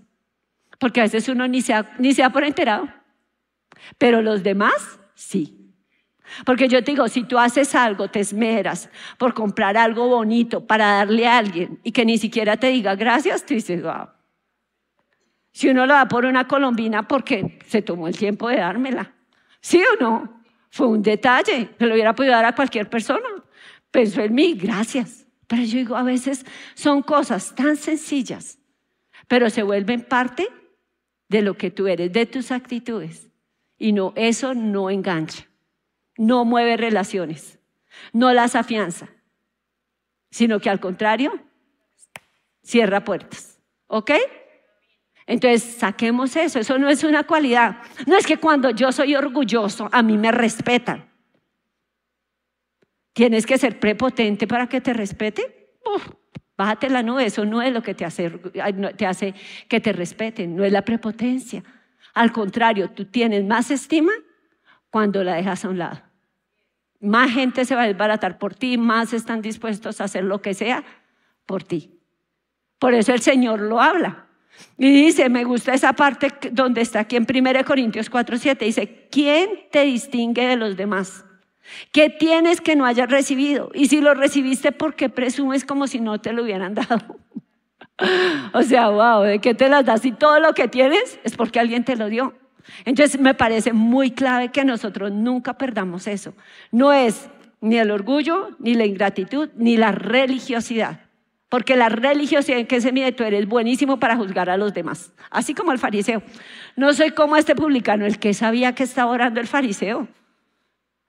porque 0.78 1.00
a 1.00 1.04
veces 1.04 1.28
uno 1.28 1.46
ni 1.48 1.60
se, 1.60 1.74
ni 1.98 2.14
se 2.14 2.22
da 2.22 2.30
por 2.30 2.44
enterado, 2.44 2.88
pero 3.98 4.22
los 4.22 4.42
demás 4.42 4.98
sí. 5.14 5.57
Porque 6.44 6.68
yo 6.68 6.82
te 6.82 6.92
digo, 6.92 7.08
si 7.08 7.24
tú 7.24 7.38
haces 7.38 7.74
algo, 7.74 8.08
te 8.08 8.20
esmeras 8.20 8.90
por 9.18 9.34
comprar 9.34 9.76
algo 9.76 10.08
bonito 10.08 10.66
para 10.66 10.86
darle 10.94 11.26
a 11.26 11.38
alguien 11.38 11.80
y 11.82 11.92
que 11.92 12.04
ni 12.04 12.18
siquiera 12.18 12.56
te 12.56 12.68
diga 12.68 12.94
gracias, 12.94 13.44
tú 13.44 13.54
dices, 13.54 13.82
wow. 13.82 14.08
Si 15.52 15.68
uno 15.68 15.86
lo 15.86 15.94
da 15.94 16.06
por 16.06 16.24
una 16.24 16.46
colombina 16.46 17.08
porque 17.08 17.58
se 17.66 17.82
tomó 17.82 18.06
el 18.06 18.16
tiempo 18.16 18.48
de 18.48 18.58
dármela. 18.58 19.12
¿Sí 19.60 19.82
o 19.82 20.02
no? 20.02 20.42
Fue 20.70 20.86
un 20.86 21.02
detalle, 21.02 21.70
se 21.78 21.86
lo 21.86 21.94
hubiera 21.94 22.14
podido 22.14 22.34
dar 22.34 22.44
a 22.44 22.54
cualquier 22.54 22.88
persona. 22.88 23.26
Pensó 23.90 24.20
en 24.20 24.34
mí, 24.34 24.54
gracias. 24.54 25.26
Pero 25.48 25.62
yo 25.62 25.78
digo, 25.78 25.96
a 25.96 26.02
veces 26.02 26.44
son 26.74 27.02
cosas 27.02 27.54
tan 27.54 27.76
sencillas, 27.76 28.58
pero 29.26 29.48
se 29.50 29.62
vuelven 29.62 30.02
parte 30.02 30.46
de 31.28 31.42
lo 31.42 31.54
que 31.54 31.70
tú 31.70 31.88
eres, 31.88 32.12
de 32.12 32.26
tus 32.26 32.52
actitudes. 32.52 33.30
Y 33.78 33.92
no, 33.92 34.12
eso 34.14 34.54
no 34.54 34.90
engancha, 34.90 35.47
no 36.18 36.44
mueve 36.44 36.76
relaciones, 36.76 37.58
no 38.12 38.34
las 38.34 38.54
afianza, 38.54 39.08
sino 40.30 40.60
que 40.60 40.68
al 40.68 40.80
contrario, 40.80 41.32
cierra 42.62 43.04
puertas. 43.04 43.58
¿Ok? 43.86 44.10
Entonces, 45.26 45.62
saquemos 45.62 46.36
eso, 46.36 46.58
eso 46.58 46.78
no 46.78 46.88
es 46.88 47.04
una 47.04 47.24
cualidad. 47.24 47.78
No 48.06 48.16
es 48.16 48.26
que 48.26 48.38
cuando 48.38 48.70
yo 48.70 48.92
soy 48.92 49.14
orgulloso, 49.14 49.88
a 49.92 50.02
mí 50.02 50.18
me 50.18 50.32
respetan. 50.32 51.08
Tienes 53.12 53.46
que 53.46 53.58
ser 53.58 53.78
prepotente 53.78 54.46
para 54.46 54.68
que 54.68 54.80
te 54.80 54.92
respete. 54.92 55.76
bájate 56.56 56.90
la 56.90 57.02
nube, 57.02 57.26
eso 57.26 57.44
no 57.44 57.62
es 57.62 57.72
lo 57.72 57.82
que 57.82 57.94
te 57.94 58.04
hace, 58.04 58.30
te 58.96 59.06
hace 59.06 59.34
que 59.68 59.80
te 59.80 59.92
respeten, 59.92 60.56
no 60.56 60.64
es 60.64 60.72
la 60.72 60.82
prepotencia. 60.82 61.62
Al 62.14 62.32
contrario, 62.32 62.90
tú 62.90 63.04
tienes 63.04 63.44
más 63.44 63.70
estima 63.70 64.12
cuando 64.90 65.22
la 65.22 65.34
dejas 65.34 65.64
a 65.64 65.68
un 65.68 65.78
lado. 65.78 66.07
Más 67.00 67.30
gente 67.30 67.64
se 67.64 67.74
va 67.74 67.82
a 67.82 67.86
desbaratar 67.86 68.38
por 68.38 68.54
ti, 68.54 68.76
más 68.76 69.12
están 69.12 69.40
dispuestos 69.40 70.00
a 70.00 70.04
hacer 70.04 70.24
lo 70.24 70.42
que 70.42 70.54
sea 70.54 70.84
por 71.46 71.62
ti. 71.62 72.00
Por 72.78 72.94
eso 72.94 73.12
el 73.12 73.20
Señor 73.20 73.60
lo 73.60 73.80
habla. 73.80 74.26
Y 74.76 74.90
dice, 74.90 75.28
me 75.28 75.44
gusta 75.44 75.74
esa 75.74 75.92
parte 75.92 76.32
donde 76.50 76.80
está 76.80 77.00
aquí 77.00 77.16
en 77.16 77.26
1 77.28 77.64
Corintios 77.64 78.10
4, 78.10 78.38
7, 78.38 78.64
dice, 78.64 79.08
¿quién 79.10 79.48
te 79.70 79.84
distingue 79.84 80.46
de 80.46 80.56
los 80.56 80.76
demás? 80.76 81.24
¿Qué 81.92 82.10
tienes 82.10 82.60
que 82.60 82.76
no 82.76 82.86
hayas 82.86 83.10
recibido? 83.10 83.70
Y 83.74 83.88
si 83.88 84.00
lo 84.00 84.14
recibiste, 84.14 84.72
¿por 84.72 84.94
qué 84.94 85.08
presumes 85.08 85.64
como 85.64 85.86
si 85.86 86.00
no 86.00 86.20
te 86.20 86.32
lo 86.32 86.42
hubieran 86.42 86.74
dado? 86.74 87.18
o 88.52 88.62
sea, 88.62 88.88
wow, 88.88 89.22
¿de 89.22 89.38
qué 89.40 89.54
te 89.54 89.68
las 89.68 89.84
das? 89.84 90.04
Y 90.04 90.12
todo 90.12 90.40
lo 90.40 90.54
que 90.54 90.68
tienes 90.68 91.20
es 91.24 91.36
porque 91.36 91.60
alguien 91.60 91.84
te 91.84 91.96
lo 91.96 92.08
dio. 92.08 92.34
Entonces 92.84 93.20
me 93.20 93.34
parece 93.34 93.72
muy 93.72 94.10
clave 94.10 94.50
que 94.50 94.64
nosotros 94.64 95.12
nunca 95.12 95.54
perdamos 95.58 96.06
eso. 96.06 96.34
No 96.70 96.92
es 96.92 97.28
ni 97.60 97.78
el 97.78 97.90
orgullo, 97.90 98.50
ni 98.58 98.74
la 98.74 98.86
ingratitud, 98.86 99.50
ni 99.56 99.76
la 99.76 99.92
religiosidad. 99.92 101.00
Porque 101.48 101.76
la 101.76 101.88
religiosidad 101.88 102.58
en 102.58 102.66
que 102.66 102.80
se 102.80 102.92
mide, 102.92 103.12
tú 103.12 103.24
eres 103.24 103.46
buenísimo 103.46 103.98
para 103.98 104.16
juzgar 104.16 104.50
a 104.50 104.58
los 104.58 104.74
demás. 104.74 105.12
Así 105.30 105.54
como 105.54 105.72
el 105.72 105.78
fariseo. 105.78 106.22
No 106.76 106.92
soy 106.92 107.12
como 107.12 107.36
este 107.36 107.54
publicano, 107.54 108.04
el 108.04 108.18
que 108.18 108.34
sabía 108.34 108.74
que 108.74 108.82
estaba 108.82 109.10
orando 109.10 109.40
el 109.40 109.46
fariseo. 109.46 110.08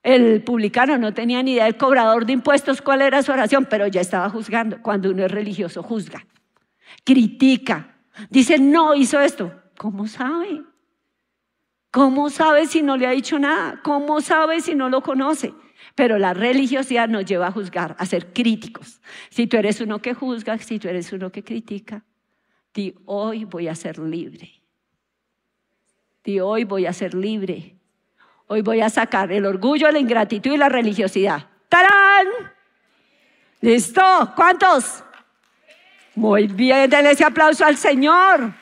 El 0.02 0.41
publicano 0.43 0.98
no 0.98 1.13
tenía 1.13 1.43
ni 1.43 1.54
idea, 1.54 1.67
el 1.67 1.76
cobrador 1.76 2.26
de 2.26 2.32
impuestos, 2.32 2.82
cuál 2.82 3.02
era 3.02 3.22
su 3.22 3.34
oración, 3.34 3.67
pero 3.69 3.86
ya 3.88 4.00
estaba 4.00 4.30
juzgando. 4.30 4.82
Cuando 4.82 5.12
uno 5.12 5.26
es 5.26 5.32
religioso, 5.32 5.84
juzga, 5.84 6.26
critica, 7.04 7.95
dice, 8.30 8.60
no 8.60 8.95
hizo 8.95 9.19
esto. 9.19 9.52
¿Cómo 9.78 10.08
sabe? 10.08 10.62
¿Cómo 11.91 12.30
sabe 12.30 12.67
si 12.67 12.84
no 12.84 12.97
le 12.97 13.08
ha 13.08 13.12
dicho 13.12 13.39
nada? 13.39 13.80
¿Cómo 13.84 14.21
sabe 14.21 14.62
si 14.62 14.75
no 14.75 14.89
lo 14.89 15.02
conoce? 15.02 15.54
Pero 15.95 16.19
la 16.19 16.34
religiosidad 16.34 17.10
nos 17.10 17.25
lleva 17.25 17.47
a 17.47 17.52
juzgar, 17.52 17.95
a 17.97 18.06
ser 18.06 18.32
críticos. 18.32 19.02
Si 19.30 19.47
tú 19.47 19.58
eres 19.58 19.82
uno 19.82 19.99
que 19.99 20.13
juzga, 20.13 20.58
si 20.60 20.78
tú 20.78 20.88
eres 20.88 21.12
uno 21.12 21.32
que 21.32 21.43
critica, 21.43 22.04
di 22.73 22.95
hoy 23.06 23.45
voy 23.45 23.67
a 23.67 23.75
ser 23.75 23.97
libre. 23.97 24.52
Di 26.23 26.39
hoy 26.39 26.63
voy 26.63 26.86
a 26.86 26.93
ser 26.93 27.15
libre. 27.15 27.75
Hoy 28.47 28.62
voy 28.62 28.82
a 28.82 28.89
sacar 28.89 29.32
el 29.32 29.45
orgullo, 29.45 29.91
la 29.91 29.99
ingratitud 29.99 30.52
y 30.52 30.58
la 30.58 30.69
religiosidad. 30.69 31.47
¡Tarán! 31.69 32.28
¿Listo? 33.62 34.02
¿Cuántos? 34.36 35.04
Muy 36.15 36.47
bien, 36.47 36.89
denle 36.89 37.12
ese 37.12 37.23
aplauso 37.23 37.65
al 37.65 37.78
Señor. 37.78 38.54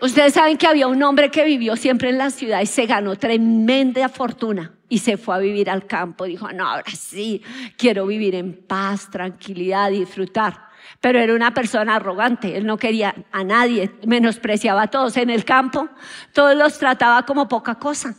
Ustedes 0.00 0.34
saben 0.34 0.56
que 0.56 0.66
había 0.66 0.86
un 0.86 1.02
hombre 1.02 1.30
que 1.30 1.44
vivió 1.44 1.74
siempre 1.76 2.10
en 2.10 2.18
la 2.18 2.30
ciudad 2.30 2.60
y 2.60 2.66
se 2.66 2.86
ganó 2.86 3.16
tremenda 3.16 4.08
fortuna 4.08 4.72
y 4.88 4.98
se 4.98 5.16
fue 5.16 5.34
a 5.34 5.38
vivir 5.38 5.68
al 5.68 5.86
campo. 5.86 6.24
Dijo, 6.24 6.52
no, 6.52 6.68
ahora 6.68 6.90
sí, 6.92 7.42
quiero 7.76 8.06
vivir 8.06 8.34
en 8.34 8.54
paz, 8.54 9.10
tranquilidad, 9.10 9.90
disfrutar 9.90 10.68
pero 11.00 11.18
era 11.20 11.34
una 11.34 11.54
persona 11.54 11.96
arrogante, 11.96 12.56
él 12.56 12.66
no 12.66 12.76
quería 12.76 13.14
a 13.30 13.44
nadie, 13.44 13.90
menospreciaba 14.06 14.82
a 14.82 14.86
todos 14.88 15.16
en 15.16 15.30
el 15.30 15.44
campo, 15.44 15.88
todos 16.32 16.56
los 16.56 16.78
trataba 16.78 17.24
como 17.24 17.48
poca 17.48 17.76
cosa. 17.76 18.14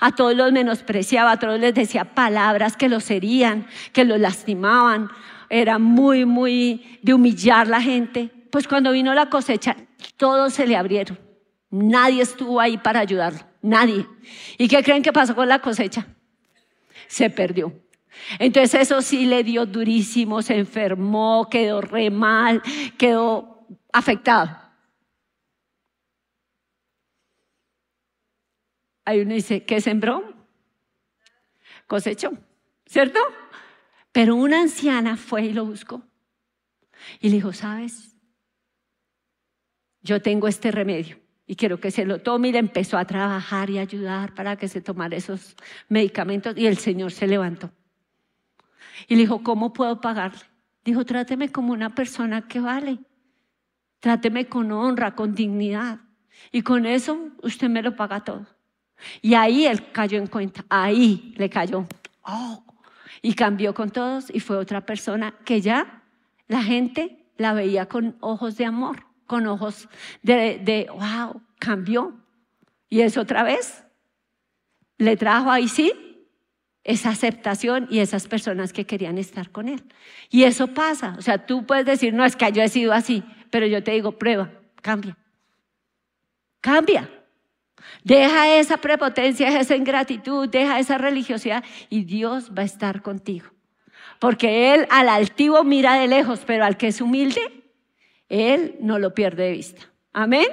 A 0.00 0.12
todos 0.12 0.34
los 0.34 0.52
menospreciaba, 0.52 1.32
a 1.32 1.38
todos 1.38 1.58
les 1.58 1.74
decía 1.74 2.04
palabras 2.04 2.76
que 2.76 2.88
los 2.88 3.10
herían, 3.10 3.66
que 3.92 4.04
los 4.04 4.18
lastimaban. 4.18 5.10
Era 5.50 5.78
muy, 5.78 6.24
muy 6.24 6.98
de 7.02 7.14
humillar 7.14 7.66
la 7.66 7.80
gente. 7.80 8.30
Pues 8.52 8.68
cuando 8.68 8.92
vino 8.92 9.14
la 9.14 9.30
cosecha, 9.30 9.74
todos 10.18 10.52
se 10.52 10.66
le 10.66 10.76
abrieron. 10.76 11.18
Nadie 11.70 12.20
estuvo 12.20 12.60
ahí 12.60 12.76
para 12.76 13.00
ayudarlo, 13.00 13.40
nadie. 13.62 14.06
¿Y 14.58 14.68
qué 14.68 14.82
creen 14.82 15.02
que 15.02 15.10
pasó 15.10 15.34
con 15.34 15.48
la 15.48 15.60
cosecha? 15.60 16.06
Se 17.08 17.30
perdió. 17.30 17.72
Entonces 18.38 18.82
eso 18.82 19.00
sí 19.00 19.24
le 19.24 19.42
dio 19.42 19.64
durísimo, 19.64 20.42
se 20.42 20.58
enfermó, 20.58 21.48
quedó 21.50 21.80
re 21.80 22.10
mal, 22.10 22.60
quedó 22.98 23.66
afectado. 23.90 24.54
Ahí 29.06 29.22
uno 29.22 29.32
dice, 29.32 29.64
¿qué 29.64 29.80
sembró? 29.80 30.30
Cosechó, 31.86 32.32
¿cierto? 32.84 33.18
Pero 34.12 34.36
una 34.36 34.60
anciana 34.60 35.16
fue 35.16 35.46
y 35.46 35.54
lo 35.54 35.64
buscó. 35.64 36.02
Y 37.18 37.30
le 37.30 37.36
dijo, 37.36 37.54
¿sabes? 37.54 38.11
Yo 40.02 40.20
tengo 40.20 40.48
este 40.48 40.70
remedio 40.70 41.18
y 41.46 41.56
quiero 41.56 41.80
que 41.80 41.90
se 41.90 42.04
lo 42.04 42.20
tome 42.20 42.48
y 42.48 42.52
le 42.52 42.58
empezó 42.58 42.98
a 42.98 43.04
trabajar 43.04 43.70
y 43.70 43.78
ayudar 43.78 44.34
para 44.34 44.56
que 44.56 44.68
se 44.68 44.80
tomara 44.80 45.16
esos 45.16 45.56
medicamentos 45.88 46.56
y 46.56 46.66
el 46.66 46.78
Señor 46.78 47.12
se 47.12 47.26
levantó. 47.26 47.70
Y 49.08 49.16
le 49.16 49.22
dijo, 49.22 49.42
¿cómo 49.42 49.72
puedo 49.72 50.00
pagarle? 50.00 50.40
Dijo, 50.84 51.04
tráteme 51.04 51.50
como 51.50 51.72
una 51.72 51.94
persona 51.94 52.48
que 52.48 52.60
vale. 52.60 52.98
Tráteme 54.00 54.46
con 54.46 54.72
honra, 54.72 55.14
con 55.14 55.34
dignidad. 55.34 56.00
Y 56.50 56.62
con 56.62 56.86
eso 56.86 57.28
usted 57.42 57.68
me 57.68 57.82
lo 57.82 57.94
paga 57.94 58.24
todo. 58.24 58.46
Y 59.20 59.34
ahí 59.34 59.66
él 59.66 59.90
cayó 59.92 60.18
en 60.18 60.26
cuenta, 60.26 60.64
ahí 60.68 61.34
le 61.36 61.48
cayó. 61.48 61.86
Oh, 62.22 62.64
y 63.20 63.34
cambió 63.34 63.74
con 63.74 63.90
todos 63.90 64.30
y 64.34 64.40
fue 64.40 64.56
otra 64.56 64.84
persona 64.86 65.34
que 65.44 65.60
ya 65.60 66.02
la 66.48 66.62
gente 66.62 67.24
la 67.36 67.52
veía 67.52 67.86
con 67.86 68.16
ojos 68.20 68.56
de 68.56 68.64
amor, 68.64 69.06
con 69.32 69.46
ojos 69.46 69.88
de, 70.20 70.86
wow, 70.90 71.40
cambió. 71.58 72.12
Y 72.90 73.00
es 73.00 73.16
otra 73.16 73.42
vez, 73.42 73.82
le 74.98 75.16
trajo 75.16 75.50
ahí 75.50 75.68
sí 75.68 75.90
esa 76.84 77.08
aceptación 77.08 77.88
y 77.88 78.00
esas 78.00 78.28
personas 78.28 78.74
que 78.74 78.84
querían 78.84 79.16
estar 79.16 79.48
con 79.50 79.68
él. 79.68 79.82
Y 80.28 80.42
eso 80.42 80.66
pasa, 80.66 81.14
o 81.16 81.22
sea, 81.22 81.46
tú 81.46 81.64
puedes 81.64 81.86
decir, 81.86 82.12
no, 82.12 82.26
es 82.26 82.36
que 82.36 82.52
yo 82.52 82.62
he 82.62 82.68
sido 82.68 82.92
así, 82.92 83.24
pero 83.48 83.64
yo 83.64 83.82
te 83.82 83.92
digo, 83.92 84.18
prueba, 84.18 84.50
cambia. 84.82 85.16
Cambia. 86.60 87.08
Deja 88.04 88.58
esa 88.58 88.76
prepotencia, 88.76 89.58
esa 89.58 89.76
ingratitud, 89.76 90.46
deja 90.46 90.78
esa 90.78 90.98
religiosidad 90.98 91.64
y 91.88 92.04
Dios 92.04 92.50
va 92.50 92.60
a 92.60 92.66
estar 92.66 93.00
contigo. 93.00 93.46
Porque 94.18 94.74
Él 94.74 94.86
al 94.90 95.08
altivo 95.08 95.64
mira 95.64 95.94
de 95.94 96.06
lejos, 96.06 96.42
pero 96.46 96.66
al 96.66 96.76
que 96.76 96.88
es 96.88 97.00
humilde, 97.00 97.61
Él 98.32 98.76
no 98.80 98.98
lo 98.98 99.14
pierde 99.14 99.44
de 99.44 99.52
vista. 99.52 99.82
Amén. 100.14 100.46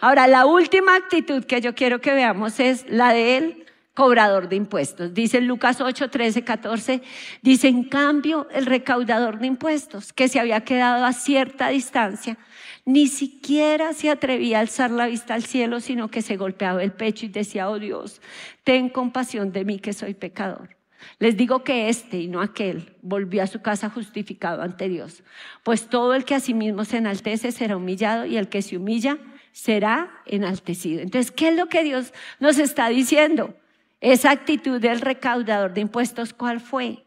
Ahora, 0.00 0.28
la 0.28 0.46
última 0.46 0.94
actitud 0.94 1.44
que 1.44 1.60
yo 1.60 1.74
quiero 1.74 2.00
que 2.00 2.14
veamos 2.14 2.60
es 2.60 2.86
la 2.88 3.12
de 3.12 3.36
Él 3.36 3.66
cobrador 3.94 4.48
de 4.48 4.54
impuestos. 4.54 5.12
Dice 5.12 5.40
Lucas 5.40 5.80
8, 5.80 6.08
13, 6.08 6.44
14, 6.44 7.02
dice, 7.42 7.66
en 7.66 7.82
cambio, 7.82 8.46
el 8.52 8.66
recaudador 8.66 9.40
de 9.40 9.48
impuestos, 9.48 10.12
que 10.12 10.28
se 10.28 10.38
había 10.38 10.60
quedado 10.60 11.04
a 11.04 11.12
cierta 11.12 11.68
distancia, 11.70 12.38
ni 12.84 13.08
siquiera 13.08 13.92
se 13.92 14.08
atrevía 14.08 14.58
a 14.58 14.60
alzar 14.60 14.92
la 14.92 15.06
vista 15.06 15.34
al 15.34 15.42
cielo, 15.42 15.80
sino 15.80 16.08
que 16.08 16.22
se 16.22 16.36
golpeaba 16.36 16.84
el 16.84 16.92
pecho 16.92 17.26
y 17.26 17.30
decía, 17.30 17.68
oh 17.68 17.80
Dios, 17.80 18.20
ten 18.62 18.88
compasión 18.88 19.50
de 19.50 19.64
mí 19.64 19.80
que 19.80 19.92
soy 19.92 20.14
pecador. 20.14 20.75
Les 21.18 21.36
digo 21.36 21.64
que 21.64 21.88
este 21.88 22.18
y 22.18 22.28
no 22.28 22.40
aquel 22.40 22.94
volvió 23.02 23.42
a 23.42 23.46
su 23.46 23.62
casa 23.62 23.90
justificado 23.90 24.62
ante 24.62 24.88
Dios, 24.88 25.22
pues 25.62 25.88
todo 25.88 26.14
el 26.14 26.24
que 26.24 26.34
a 26.34 26.40
sí 26.40 26.54
mismo 26.54 26.84
se 26.84 26.98
enaltece 26.98 27.52
será 27.52 27.76
humillado 27.76 28.26
y 28.26 28.36
el 28.36 28.48
que 28.48 28.62
se 28.62 28.76
humilla 28.76 29.18
será 29.52 30.10
enaltecido. 30.26 31.00
Entonces, 31.00 31.30
¿qué 31.30 31.48
es 31.48 31.56
lo 31.56 31.66
que 31.66 31.82
Dios 31.82 32.12
nos 32.40 32.58
está 32.58 32.88
diciendo? 32.88 33.54
Esa 34.00 34.30
actitud 34.30 34.80
del 34.80 35.00
recaudador 35.00 35.72
de 35.72 35.80
impuestos, 35.80 36.32
¿cuál 36.32 36.60
fue? 36.60 37.04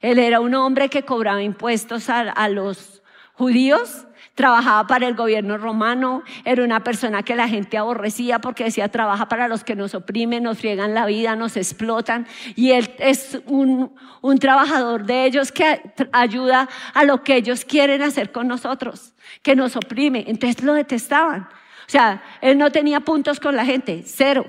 Él 0.00 0.18
era 0.18 0.40
un 0.40 0.54
hombre 0.54 0.88
que 0.88 1.02
cobraba 1.02 1.42
impuestos 1.42 2.08
a, 2.08 2.20
a 2.20 2.48
los 2.48 3.02
judíos, 3.32 4.07
trabajaba 4.38 4.86
para 4.86 5.08
el 5.08 5.16
gobierno 5.16 5.58
romano, 5.58 6.22
era 6.44 6.62
una 6.62 6.84
persona 6.84 7.24
que 7.24 7.34
la 7.34 7.48
gente 7.48 7.76
aborrecía 7.76 8.38
porque 8.38 8.62
decía, 8.62 8.88
trabaja 8.88 9.28
para 9.28 9.48
los 9.48 9.64
que 9.64 9.74
nos 9.74 9.96
oprimen, 9.96 10.44
nos 10.44 10.58
friegan 10.58 10.94
la 10.94 11.06
vida, 11.06 11.34
nos 11.34 11.56
explotan. 11.56 12.24
Y 12.54 12.70
él 12.70 12.94
es 13.00 13.40
un, 13.46 13.92
un 14.20 14.38
trabajador 14.38 15.06
de 15.06 15.24
ellos 15.24 15.50
que 15.50 15.92
ayuda 16.12 16.68
a 16.94 17.02
lo 17.02 17.24
que 17.24 17.34
ellos 17.34 17.64
quieren 17.64 18.00
hacer 18.00 18.30
con 18.30 18.46
nosotros, 18.46 19.12
que 19.42 19.56
nos 19.56 19.74
oprime. 19.74 20.22
Entonces 20.28 20.62
lo 20.62 20.74
detestaban. 20.74 21.48
O 21.88 21.90
sea, 21.90 22.22
él 22.40 22.58
no 22.58 22.70
tenía 22.70 23.00
puntos 23.00 23.40
con 23.40 23.56
la 23.56 23.64
gente, 23.64 24.04
cero. 24.06 24.46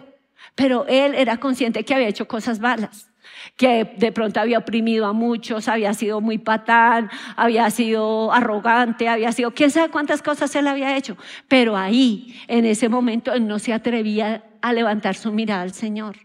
Pero 0.53 0.85
él 0.87 1.15
era 1.15 1.37
consciente 1.37 1.83
que 1.83 1.95
había 1.95 2.09
hecho 2.09 2.27
cosas 2.27 2.59
malas 2.59 3.08
que 3.55 3.93
de 3.97 4.11
pronto 4.11 4.39
había 4.39 4.59
oprimido 4.59 5.05
a 5.05 5.13
muchos, 5.13 5.67
había 5.67 5.93
sido 5.93 6.21
muy 6.21 6.37
patán, 6.37 7.09
había 7.35 7.69
sido 7.69 8.31
arrogante, 8.31 9.07
había 9.07 9.31
sido 9.31 9.51
quién 9.51 9.71
sabe 9.71 9.89
cuántas 9.89 10.21
cosas 10.21 10.55
él 10.55 10.67
había 10.67 10.95
hecho. 10.95 11.17
Pero 11.47 11.77
ahí, 11.77 12.39
en 12.47 12.65
ese 12.65 12.89
momento, 12.89 13.33
él 13.33 13.47
no 13.47 13.59
se 13.59 13.73
atrevía 13.73 14.43
a 14.61 14.73
levantar 14.73 15.15
su 15.15 15.31
mirada 15.31 15.61
al 15.61 15.73
Señor, 15.73 16.17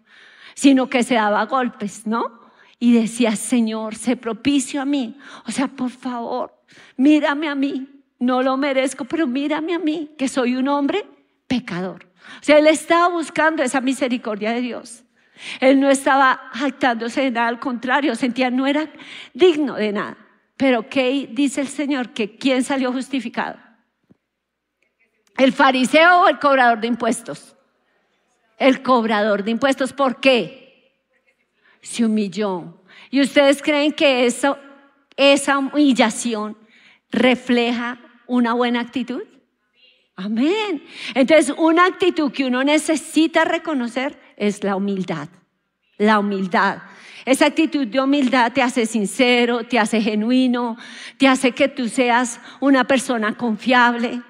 sino 0.55 0.89
que 0.89 1.03
se 1.03 1.15
daba 1.15 1.45
golpes, 1.47 2.07
¿no? 2.07 2.41
Y 2.79 2.93
decía, 2.93 3.37
Señor, 3.37 3.95
sé 3.95 4.17
propicio 4.17 4.83
a 4.83 4.85
mí. 4.85 5.17
O 5.47 5.53
sea, 5.53 5.69
por 5.69 5.91
favor, 5.91 6.53
mírame 6.97 7.49
a 7.49 7.55
mí. 7.55 7.89
No 8.19 8.43
lo 8.43 8.57
merezco, 8.57 9.05
pero 9.05 9.27
mírame 9.27 9.75
a 9.75 9.79
mí, 9.79 10.13
que 10.17 10.29
soy 10.29 10.57
un 10.57 10.69
hombre 10.69 11.05
pecador. 11.47 12.07
O 12.41 12.45
sea, 12.45 12.59
él 12.59 12.67
estaba 12.67 13.09
buscando 13.09 13.63
esa 13.63 13.81
misericordia 13.81 14.53
de 14.53 14.61
Dios. 14.61 15.04
Él 15.61 15.81
no 15.81 15.91
estaba 15.91 16.51
jactándose 16.53 17.23
de 17.23 17.31
nada, 17.31 17.49
al 17.49 17.61
contrario, 17.61 18.15
sentía 18.15 18.51
no 18.51 18.67
era 18.67 18.89
digno 19.33 19.75
de 19.75 19.93
nada. 19.93 20.17
Pero 20.57 20.89
¿qué 20.89 21.29
dice 21.31 21.61
el 21.61 21.69
Señor? 21.69 22.11
Que 22.11 22.37
quién 22.37 22.63
salió 22.63 22.93
justificado. 22.93 23.59
¿El 25.37 25.53
fariseo 25.53 26.23
o 26.23 26.29
el 26.29 26.39
cobrador 26.39 26.81
de 26.81 26.87
impuestos? 26.87 27.57
El 28.57 28.83
cobrador 28.83 29.43
de 29.43 29.51
impuestos. 29.51 29.93
¿Por 29.93 30.21
qué? 30.21 30.93
Se 31.83 32.05
humilló. 32.05 32.83
¿Y 33.11 33.21
ustedes 33.21 33.61
creen 33.61 33.93
que 33.93 34.27
eso, 34.27 34.59
esa 35.17 35.59
humillación 35.59 36.57
refleja 37.11 37.99
una 38.27 38.53
buena 38.53 38.81
actitud? 38.81 39.23
Amén. 40.17 40.85
Entonces, 41.15 41.53
una 41.59 41.87
actitud 41.87 42.31
que 42.31 42.45
uno 42.45 42.63
necesita 42.63 43.45
reconocer 43.45 44.17
es 44.37 44.65
la 44.65 44.77
humildad. 44.77 45.29
La 45.97 46.19
humildad. 46.19 46.79
Esa 47.25 47.47
actitud 47.47 47.87
de 47.87 48.01
humildad 48.01 48.53
te 48.53 48.63
hace 48.63 48.85
sincero, 48.85 49.65
te 49.65 49.79
hace 49.79 50.01
genuino, 50.01 50.77
te 51.19 51.27
hace 51.27 51.53
que 51.53 51.69
tú 51.69 51.89
seas 51.89 52.41
una 52.61 52.85
persona 52.85 53.35
confiable. 53.37 54.21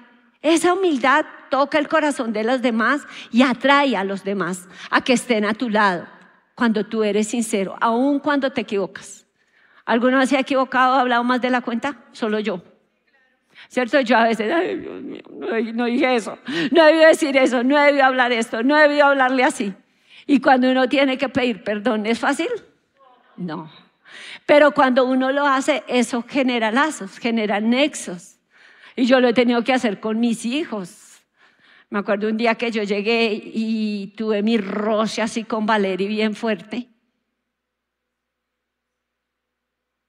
Esa 0.41 0.73
humildad 0.73 1.25
toca 1.49 1.77
el 1.77 1.87
corazón 1.87 2.31
de 2.31 2.43
los 2.43 2.61
demás 2.61 3.01
y 3.31 3.41
atrae 3.41 3.97
a 3.97 4.03
los 4.03 4.23
demás 4.23 4.67
a 4.89 5.01
que 5.01 5.13
estén 5.13 5.45
a 5.45 5.53
tu 5.53 5.69
lado 5.69 6.07
cuando 6.55 6.85
tú 6.85 7.03
eres 7.03 7.27
sincero, 7.27 7.75
aun 7.81 8.19
cuando 8.19 8.51
te 8.51 8.61
equivocas. 8.61 9.25
¿Alguna 9.85 10.19
vez 10.19 10.29
se 10.29 10.37
ha 10.37 10.39
equivocado, 10.39 10.95
ha 10.95 11.01
hablado 11.01 11.23
más 11.23 11.41
de 11.41 11.49
la 11.49 11.61
cuenta? 11.61 11.97
Solo 12.11 12.39
yo. 12.39 12.63
¿Cierto? 13.67 13.99
Yo 14.01 14.17
a 14.17 14.23
veces, 14.23 14.51
ay, 14.53 14.77
Dios 14.77 15.01
mío, 15.01 15.23
no, 15.73 15.85
dije 15.85 16.15
eso, 16.15 16.37
no 16.71 16.85
debí 16.85 16.99
decir 16.99 17.35
eso, 17.37 17.63
no 17.63 17.77
debí 17.79 17.99
hablar 17.99 18.31
esto, 18.31 18.63
no 18.63 18.75
debí 18.75 18.99
hablarle 18.99 19.43
así. 19.43 19.73
Y 20.27 20.39
cuando 20.39 20.71
uno 20.71 20.89
tiene 20.89 21.17
que 21.17 21.29
pedir 21.29 21.63
perdón, 21.63 22.05
¿es 22.05 22.19
fácil? 22.19 22.49
No. 23.37 23.71
Pero 24.45 24.71
cuando 24.71 25.05
uno 25.05 25.31
lo 25.31 25.45
hace, 25.45 25.83
eso 25.87 26.23
genera 26.27 26.71
lazos, 26.71 27.17
genera 27.17 27.59
nexos. 27.59 28.37
Y 28.95 29.05
yo 29.05 29.19
lo 29.19 29.27
he 29.27 29.33
tenido 29.33 29.63
que 29.63 29.73
hacer 29.73 29.99
con 29.99 30.19
mis 30.19 30.45
hijos. 30.45 31.21
Me 31.89 31.99
acuerdo 31.99 32.27
un 32.27 32.37
día 32.37 32.55
que 32.55 32.71
yo 32.71 32.83
llegué 32.83 33.33
y 33.33 34.13
tuve 34.17 34.41
mi 34.41 34.57
roce 34.57 35.21
así 35.21 35.43
con 35.43 35.65
Valeria 35.65 36.07
bien 36.07 36.35
fuerte. 36.35 36.89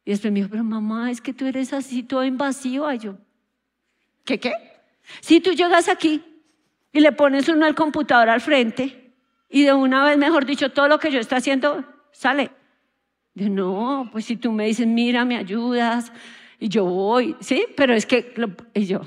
Y 0.04 0.10
después 0.10 0.32
me 0.32 0.38
dijo, 0.38 0.50
pero 0.50 0.62
mamá, 0.64 1.10
es 1.10 1.20
que 1.20 1.34
tú 1.34 1.46
eres 1.46 1.72
así 1.72 2.04
todo 2.04 2.24
invasivo. 2.24 2.90
Y 2.92 2.98
yo, 2.98 3.18
¿qué 4.24 4.38
qué? 4.38 4.52
Si 5.20 5.40
tú 5.40 5.52
llegas 5.52 5.88
aquí 5.88 6.24
y 6.92 7.00
le 7.00 7.12
pones 7.12 7.48
uno 7.48 7.66
al 7.66 7.74
computador 7.74 8.28
al 8.28 8.40
frente 8.40 9.05
y 9.48 9.64
de 9.64 9.72
una 9.72 10.04
vez, 10.04 10.18
mejor 10.18 10.44
dicho, 10.46 10.70
todo 10.70 10.88
lo 10.88 10.98
que 10.98 11.10
yo 11.10 11.20
estoy 11.20 11.38
haciendo 11.38 11.84
sale. 12.12 12.50
De 13.34 13.50
no, 13.50 14.08
pues 14.12 14.24
si 14.24 14.36
tú 14.36 14.52
me 14.52 14.66
dices, 14.66 14.86
mira, 14.86 15.24
me 15.24 15.36
ayudas, 15.36 16.12
y 16.58 16.68
yo 16.68 16.84
voy, 16.84 17.36
¿sí? 17.40 17.66
Pero 17.76 17.94
es 17.94 18.06
que, 18.06 18.34
y 18.74 18.86
yo, 18.86 19.02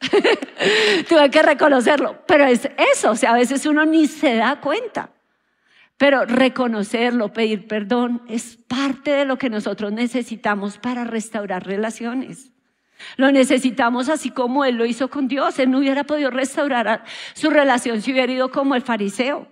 tuve 1.08 1.30
que 1.30 1.42
reconocerlo, 1.42 2.22
pero 2.26 2.44
es 2.46 2.68
eso, 2.94 3.10
o 3.10 3.16
sea, 3.16 3.30
a 3.30 3.34
veces 3.34 3.66
uno 3.66 3.84
ni 3.84 4.06
se 4.06 4.36
da 4.36 4.60
cuenta. 4.60 5.10
Pero 5.96 6.24
reconocerlo, 6.24 7.32
pedir 7.32 7.66
perdón, 7.66 8.22
es 8.28 8.56
parte 8.56 9.10
de 9.10 9.24
lo 9.24 9.36
que 9.36 9.50
nosotros 9.50 9.92
necesitamos 9.92 10.78
para 10.78 11.04
restaurar 11.04 11.66
relaciones. 11.66 12.52
Lo 13.16 13.30
necesitamos 13.32 14.08
así 14.08 14.30
como 14.30 14.64
Él 14.64 14.76
lo 14.76 14.86
hizo 14.86 15.08
con 15.08 15.28
Dios. 15.28 15.58
Él 15.58 15.70
no 15.70 15.78
hubiera 15.78 16.04
podido 16.04 16.30
restaurar 16.30 17.04
su 17.34 17.50
relación 17.50 18.02
si 18.02 18.12
hubiera 18.12 18.32
ido 18.32 18.50
como 18.50 18.74
el 18.74 18.82
fariseo. 18.82 19.48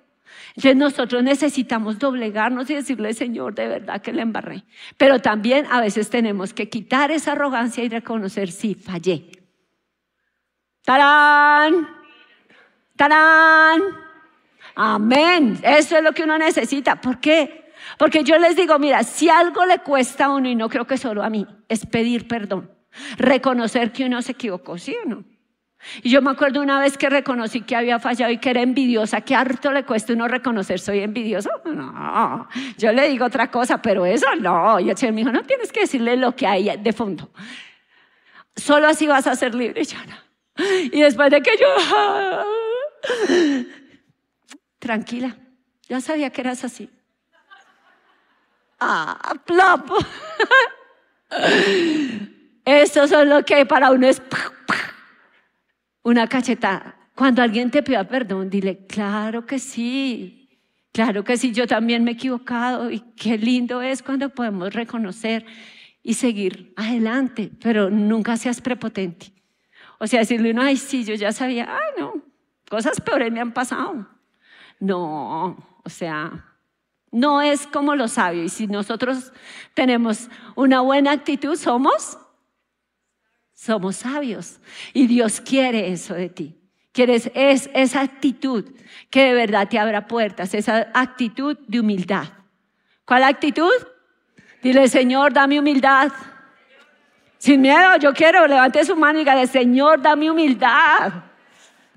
Entonces 0.50 0.76
nosotros 0.76 1.22
necesitamos 1.22 1.98
doblegarnos 1.98 2.70
y 2.70 2.74
decirle, 2.74 3.12
Señor, 3.12 3.54
de 3.54 3.68
verdad 3.68 4.00
que 4.00 4.12
le 4.12 4.22
embarré. 4.22 4.64
Pero 4.96 5.20
también 5.20 5.66
a 5.70 5.80
veces 5.80 6.08
tenemos 6.08 6.54
que 6.54 6.68
quitar 6.68 7.10
esa 7.10 7.32
arrogancia 7.32 7.84
y 7.84 7.88
reconocer, 7.88 8.50
sí, 8.50 8.74
fallé. 8.74 9.30
¡Tarán! 10.82 11.88
¡Tarán! 12.96 13.82
Amén. 14.74 15.58
Eso 15.62 15.98
es 15.98 16.02
lo 16.02 16.12
que 16.12 16.22
uno 16.22 16.38
necesita. 16.38 17.00
¿Por 17.00 17.20
qué? 17.20 17.72
Porque 17.98 18.24
yo 18.24 18.38
les 18.38 18.56
digo, 18.56 18.78
mira, 18.78 19.02
si 19.02 19.28
algo 19.28 19.64
le 19.66 19.78
cuesta 19.80 20.26
a 20.26 20.30
uno, 20.30 20.48
y 20.48 20.54
no 20.54 20.68
creo 20.68 20.86
que 20.86 20.96
solo 20.96 21.22
a 21.22 21.30
mí, 21.30 21.46
es 21.68 21.86
pedir 21.86 22.28
perdón. 22.28 22.70
Reconocer 23.18 23.92
que 23.92 24.04
uno 24.04 24.22
se 24.22 24.32
equivocó, 24.32 24.78
¿sí 24.78 24.94
o 25.04 25.08
no? 25.08 25.24
Y 26.02 26.10
yo 26.10 26.20
me 26.22 26.30
acuerdo 26.30 26.60
una 26.62 26.80
vez 26.80 26.98
que 26.98 27.08
reconocí 27.08 27.60
que 27.60 27.76
había 27.76 27.98
fallado 27.98 28.32
y 28.32 28.38
que 28.38 28.50
era 28.50 28.60
envidiosa, 28.62 29.20
que 29.20 29.34
harto 29.34 29.72
le 29.72 29.84
cuesta 29.84 30.12
uno 30.12 30.26
reconocer, 30.26 30.80
soy 30.80 31.00
envidioso. 31.00 31.50
No, 31.64 32.48
yo 32.78 32.92
le 32.92 33.08
digo 33.08 33.26
otra 33.26 33.50
cosa, 33.50 33.80
pero 33.80 34.04
eso 34.04 34.26
no. 34.36 34.80
Y 34.80 34.90
el 34.90 34.96
Señor 34.96 35.14
me 35.14 35.20
dijo, 35.20 35.32
no 35.32 35.42
tienes 35.44 35.72
que 35.72 35.80
decirle 35.80 36.16
lo 36.16 36.34
que 36.34 36.46
hay 36.46 36.76
de 36.76 36.92
fondo. 36.92 37.30
Solo 38.56 38.88
así 38.88 39.06
vas 39.06 39.26
a 39.26 39.36
ser 39.36 39.54
libre. 39.54 39.82
Y 39.82 39.84
yo 39.84 39.98
no. 40.06 40.16
Y 40.92 41.00
después 41.00 41.30
de 41.30 41.42
que 41.42 41.50
yo, 41.58 41.66
tranquila, 44.78 45.36
ya 45.88 46.00
sabía 46.00 46.30
que 46.30 46.40
eras 46.40 46.64
así. 46.64 46.90
Ah, 48.80 49.34
plop. 49.44 49.90
Eso 52.66 53.04
es 53.04 53.12
lo 53.12 53.44
que 53.44 53.64
para 53.64 53.92
uno 53.92 54.08
es 54.08 54.20
una 56.02 56.26
cachetada. 56.26 56.96
Cuando 57.14 57.40
alguien 57.40 57.70
te 57.70 57.82
pida 57.82 58.06
perdón, 58.08 58.50
dile, 58.50 58.86
claro 58.86 59.46
que 59.46 59.60
sí, 59.60 60.60
claro 60.92 61.22
que 61.22 61.36
sí, 61.36 61.52
yo 61.52 61.68
también 61.68 62.02
me 62.02 62.10
he 62.10 62.14
equivocado 62.14 62.90
y 62.90 63.00
qué 63.16 63.38
lindo 63.38 63.80
es 63.80 64.02
cuando 64.02 64.28
podemos 64.30 64.74
reconocer 64.74 65.46
y 66.02 66.14
seguir 66.14 66.74
adelante, 66.76 67.52
pero 67.62 67.88
nunca 67.88 68.36
seas 68.36 68.60
prepotente. 68.60 69.32
O 69.98 70.08
sea, 70.08 70.20
decirle 70.20 70.50
uno, 70.50 70.62
ay, 70.62 70.76
sí, 70.76 71.04
yo 71.04 71.14
ya 71.14 71.30
sabía, 71.30 71.68
ay, 71.70 72.02
no, 72.02 72.14
cosas 72.68 73.00
peores 73.00 73.32
me 73.32 73.40
han 73.40 73.52
pasado. 73.52 74.08
No, 74.80 75.56
o 75.84 75.88
sea, 75.88 76.44
no 77.12 77.40
es 77.40 77.66
como 77.68 77.94
lo 77.94 78.08
sabio. 78.08 78.42
Y 78.42 78.48
si 78.48 78.66
nosotros 78.66 79.32
tenemos 79.72 80.28
una 80.56 80.80
buena 80.80 81.12
actitud, 81.12 81.56
somos, 81.56 82.18
somos 83.56 83.96
sabios. 83.96 84.60
Y 84.92 85.08
Dios 85.08 85.40
quiere 85.40 85.90
eso 85.90 86.14
de 86.14 86.28
ti. 86.28 86.56
Quieres 86.92 87.30
es 87.34 87.68
esa 87.74 88.02
actitud 88.02 88.64
que 89.10 89.24
de 89.24 89.34
verdad 89.34 89.68
te 89.68 89.78
abra 89.78 90.06
puertas, 90.06 90.54
esa 90.54 90.88
actitud 90.94 91.58
de 91.66 91.80
humildad. 91.80 92.28
¿Cuál 93.04 93.24
actitud? 93.24 93.72
Dile, 94.62 94.88
Señor, 94.88 95.32
dame 95.32 95.58
humildad. 95.58 96.12
Sin 97.38 97.60
miedo, 97.60 97.96
yo 98.00 98.12
quiero, 98.12 98.46
levante 98.46 98.84
su 98.84 98.96
mano 98.96 99.18
y 99.18 99.24
diga, 99.24 99.46
Señor, 99.46 100.00
dame 100.00 100.30
humildad. 100.30 101.12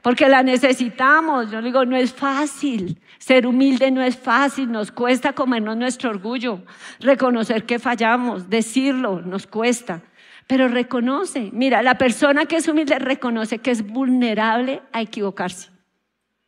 Porque 0.02 0.28
la 0.28 0.44
necesitamos. 0.44 1.52
Yo 1.52 1.62
digo, 1.62 1.86
no 1.86 1.96
es 1.96 2.14
fácil. 2.14 3.02
Ser 3.18 3.48
humilde 3.48 3.92
no 3.92 4.02
es 4.02 4.18
fácil. 4.18 4.72
Nos 4.72 4.92
cuesta 4.92 5.34
comernos 5.34 5.78
nuestro 5.78 6.10
orgullo. 6.10 6.62
Reconocer 7.00 7.66
que 7.66 7.80
fallamos, 7.80 8.50
decirlo, 8.50 9.22
nos 9.22 9.48
cuesta. 9.48 10.02
Pero 10.50 10.68
reconoce. 10.68 11.52
Mira, 11.54 11.84
la 11.84 12.00
persona 12.00 12.48
que 12.48 12.56
es 12.56 12.68
humilde 12.68 12.98
reconoce 12.98 13.60
que 13.60 13.70
es 13.70 13.86
vulnerable 13.86 14.82
a 14.92 15.00
equivocarse. 15.00 15.70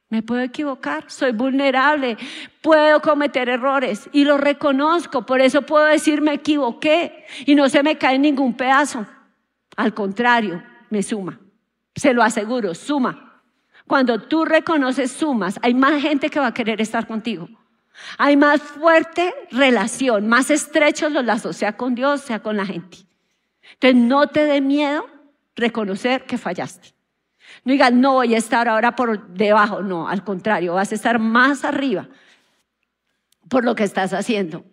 Me 0.09 0.23
puedo 0.23 0.41
equivocar, 0.41 1.03
soy 1.05 1.33
vulnerable, 1.33 2.17
puedo 2.61 2.99
cometer 2.99 3.47
errores 3.47 4.09
y 4.11 4.25
lo 4.25 4.39
reconozco. 4.39 5.23
Por 5.23 5.39
eso 5.39 5.61
puedo 5.61 5.85
decir 5.85 6.19
me 6.19 6.33
equivoqué 6.33 7.27
y 7.45 7.53
no 7.53 7.69
se 7.69 7.83
me 7.83 7.99
cae 7.99 8.17
ningún 8.17 8.55
pedazo. 8.55 9.05
Al 9.75 9.93
contrario, 9.93 10.63
me 10.89 11.03
suma. 11.03 11.39
Se 11.95 12.11
lo 12.11 12.23
aseguro, 12.23 12.73
suma. 12.73 13.43
Cuando 13.85 14.19
tú 14.19 14.45
reconoces 14.45 15.11
sumas, 15.11 15.59
hay 15.61 15.75
más 15.75 16.01
gente 16.01 16.31
que 16.31 16.39
va 16.39 16.47
a 16.47 16.53
querer 16.55 16.81
estar 16.81 17.05
contigo. 17.05 17.47
Hay 18.17 18.35
más 18.35 18.63
fuerte 18.63 19.31
relación, 19.51 20.27
más 20.27 20.49
estrechos 20.49 21.11
los 21.11 21.23
lazos, 21.23 21.55
sea 21.55 21.77
con 21.77 21.93
Dios, 21.93 22.21
sea 22.21 22.39
con 22.39 22.57
la 22.57 22.65
gente. 22.65 23.10
Entonces 23.73 23.95
no 23.95 24.27
te 24.27 24.45
dé 24.45 24.61
miedo 24.61 25.05
reconocer 25.55 26.25
que 26.25 26.37
fallaste. 26.37 26.93
No 27.63 27.71
digas, 27.71 27.93
no 27.93 28.13
voy 28.13 28.33
a 28.35 28.37
estar 28.37 28.67
ahora 28.67 28.95
por 28.95 29.27
debajo, 29.29 29.81
no, 29.81 30.07
al 30.07 30.23
contrario, 30.23 30.75
vas 30.75 30.91
a 30.91 30.95
estar 30.95 31.19
más 31.19 31.63
arriba 31.63 32.07
por 33.49 33.65
lo 33.65 33.75
que 33.75 33.83
estás 33.83 34.13
haciendo. 34.13 34.63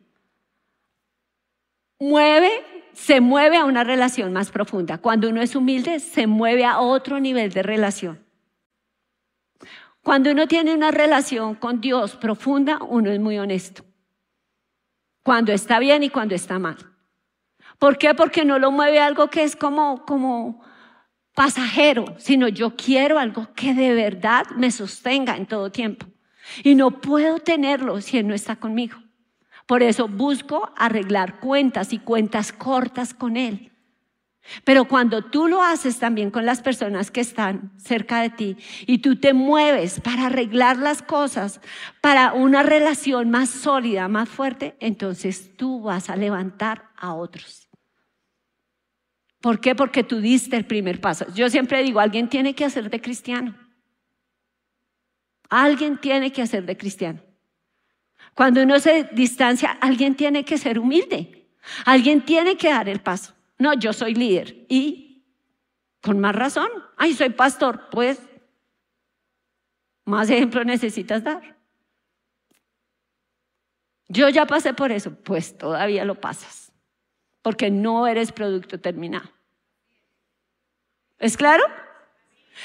Mueve, 1.98 2.51
se 2.92 3.20
mueve 3.20 3.57
a 3.57 3.64
una 3.64 3.83
relación 3.83 4.33
más 4.33 4.51
profunda. 4.51 4.98
Cuando 4.98 5.29
uno 5.29 5.42
es 5.42 5.57
humilde, 5.57 5.98
se 5.98 6.29
mueve 6.29 6.64
a 6.64 6.79
otro 6.79 7.18
nivel 7.18 7.53
de 7.53 7.62
relación. 7.62 8.24
Cuando 10.03 10.31
uno 10.31 10.46
tiene 10.46 10.72
una 10.72 10.92
relación 10.92 11.57
con 11.57 11.81
Dios 11.81 12.16
profunda, 12.16 12.79
uno 12.83 13.11
es 13.11 13.18
muy 13.18 13.37
honesto. 13.38 13.85
Cuando 15.24 15.53
está 15.53 15.81
bien 15.81 16.05
y 16.05 16.09
cuando 16.09 16.35
está 16.35 16.59
mal. 16.59 16.77
¿Por 17.78 17.96
qué? 17.98 18.14
Porque 18.14 18.44
no 18.44 18.58
lo 18.58 18.70
mueve 18.70 18.98
algo 19.00 19.28
que 19.28 19.44
es 19.44 19.54
como, 19.54 20.04
como 20.04 20.62
pasajero, 21.34 22.04
sino 22.18 22.48
yo 22.48 22.74
quiero 22.74 23.18
algo 23.18 23.48
que 23.54 23.72
de 23.72 23.94
verdad 23.94 24.46
me 24.56 24.70
sostenga 24.70 25.36
en 25.36 25.46
todo 25.46 25.70
tiempo. 25.70 26.06
Y 26.64 26.74
no 26.74 27.00
puedo 27.00 27.38
tenerlo 27.38 28.00
si 28.00 28.18
Él 28.18 28.26
no 28.26 28.34
está 28.34 28.56
conmigo. 28.56 28.98
Por 29.66 29.82
eso 29.82 30.08
busco 30.08 30.72
arreglar 30.76 31.40
cuentas 31.40 31.92
y 31.92 31.98
cuentas 31.98 32.52
cortas 32.52 33.14
con 33.14 33.36
Él. 33.36 33.70
Pero 34.64 34.86
cuando 34.86 35.22
tú 35.22 35.46
lo 35.46 35.62
haces 35.62 35.98
también 35.98 36.30
con 36.30 36.46
las 36.46 36.62
personas 36.62 37.10
que 37.10 37.20
están 37.20 37.72
cerca 37.76 38.22
de 38.22 38.30
ti 38.30 38.56
y 38.86 38.98
tú 38.98 39.16
te 39.16 39.34
mueves 39.34 40.00
para 40.00 40.26
arreglar 40.26 40.78
las 40.78 41.02
cosas, 41.02 41.60
para 42.00 42.32
una 42.32 42.62
relación 42.62 43.30
más 43.30 43.50
sólida, 43.50 44.08
más 44.08 44.28
fuerte, 44.28 44.74
entonces 44.80 45.56
tú 45.56 45.82
vas 45.82 46.08
a 46.08 46.16
levantar 46.16 46.88
a 46.96 47.14
otros. 47.14 47.67
¿Por 49.40 49.61
qué? 49.61 49.74
Porque 49.74 50.03
tú 50.03 50.20
diste 50.20 50.57
el 50.57 50.64
primer 50.64 51.01
paso. 51.01 51.27
Yo 51.35 51.48
siempre 51.48 51.83
digo, 51.83 52.01
alguien 52.01 52.29
tiene 52.29 52.55
que 52.55 52.64
hacer 52.64 52.90
de 52.90 53.01
cristiano. 53.01 53.57
Alguien 55.48 55.98
tiene 55.98 56.33
que 56.33 56.42
hacer 56.42 56.66
de 56.66 56.77
cristiano. 56.77 57.22
Cuando 58.35 58.62
uno 58.62 58.79
se 58.81 59.05
distancia, 59.12 59.70
alguien 59.81 60.14
tiene 60.14 60.44
que 60.44 60.59
ser 60.59 60.79
humilde. 60.79 61.48
Alguien 61.85 62.24
tiene 62.24 62.57
que 62.57 62.68
dar 62.68 62.88
el 62.88 63.01
paso. 63.01 63.35
No, 63.59 63.74
yo 63.74 63.92
soy 63.92 64.14
líder. 64.14 64.66
Y 64.68 65.24
con 66.03 66.18
más 66.18 66.35
razón. 66.35 66.68
Ay, 66.96 67.14
soy 67.14 67.31
pastor. 67.31 67.88
Pues, 67.90 68.20
más 70.05 70.29
ejemplo 70.31 70.64
necesitas 70.64 71.22
dar. 71.22 71.57
Yo 74.09 74.29
ya 74.29 74.46
pasé 74.46 74.74
por 74.74 74.90
eso. 74.90 75.14
Pues 75.14 75.57
todavía 75.57 76.05
lo 76.05 76.20
pasas 76.20 76.67
porque 77.48 77.70
no 77.70 78.06
eres 78.06 78.30
producto 78.30 78.78
terminado. 78.78 79.26
¿Es 81.18 81.34
claro? 81.34 81.64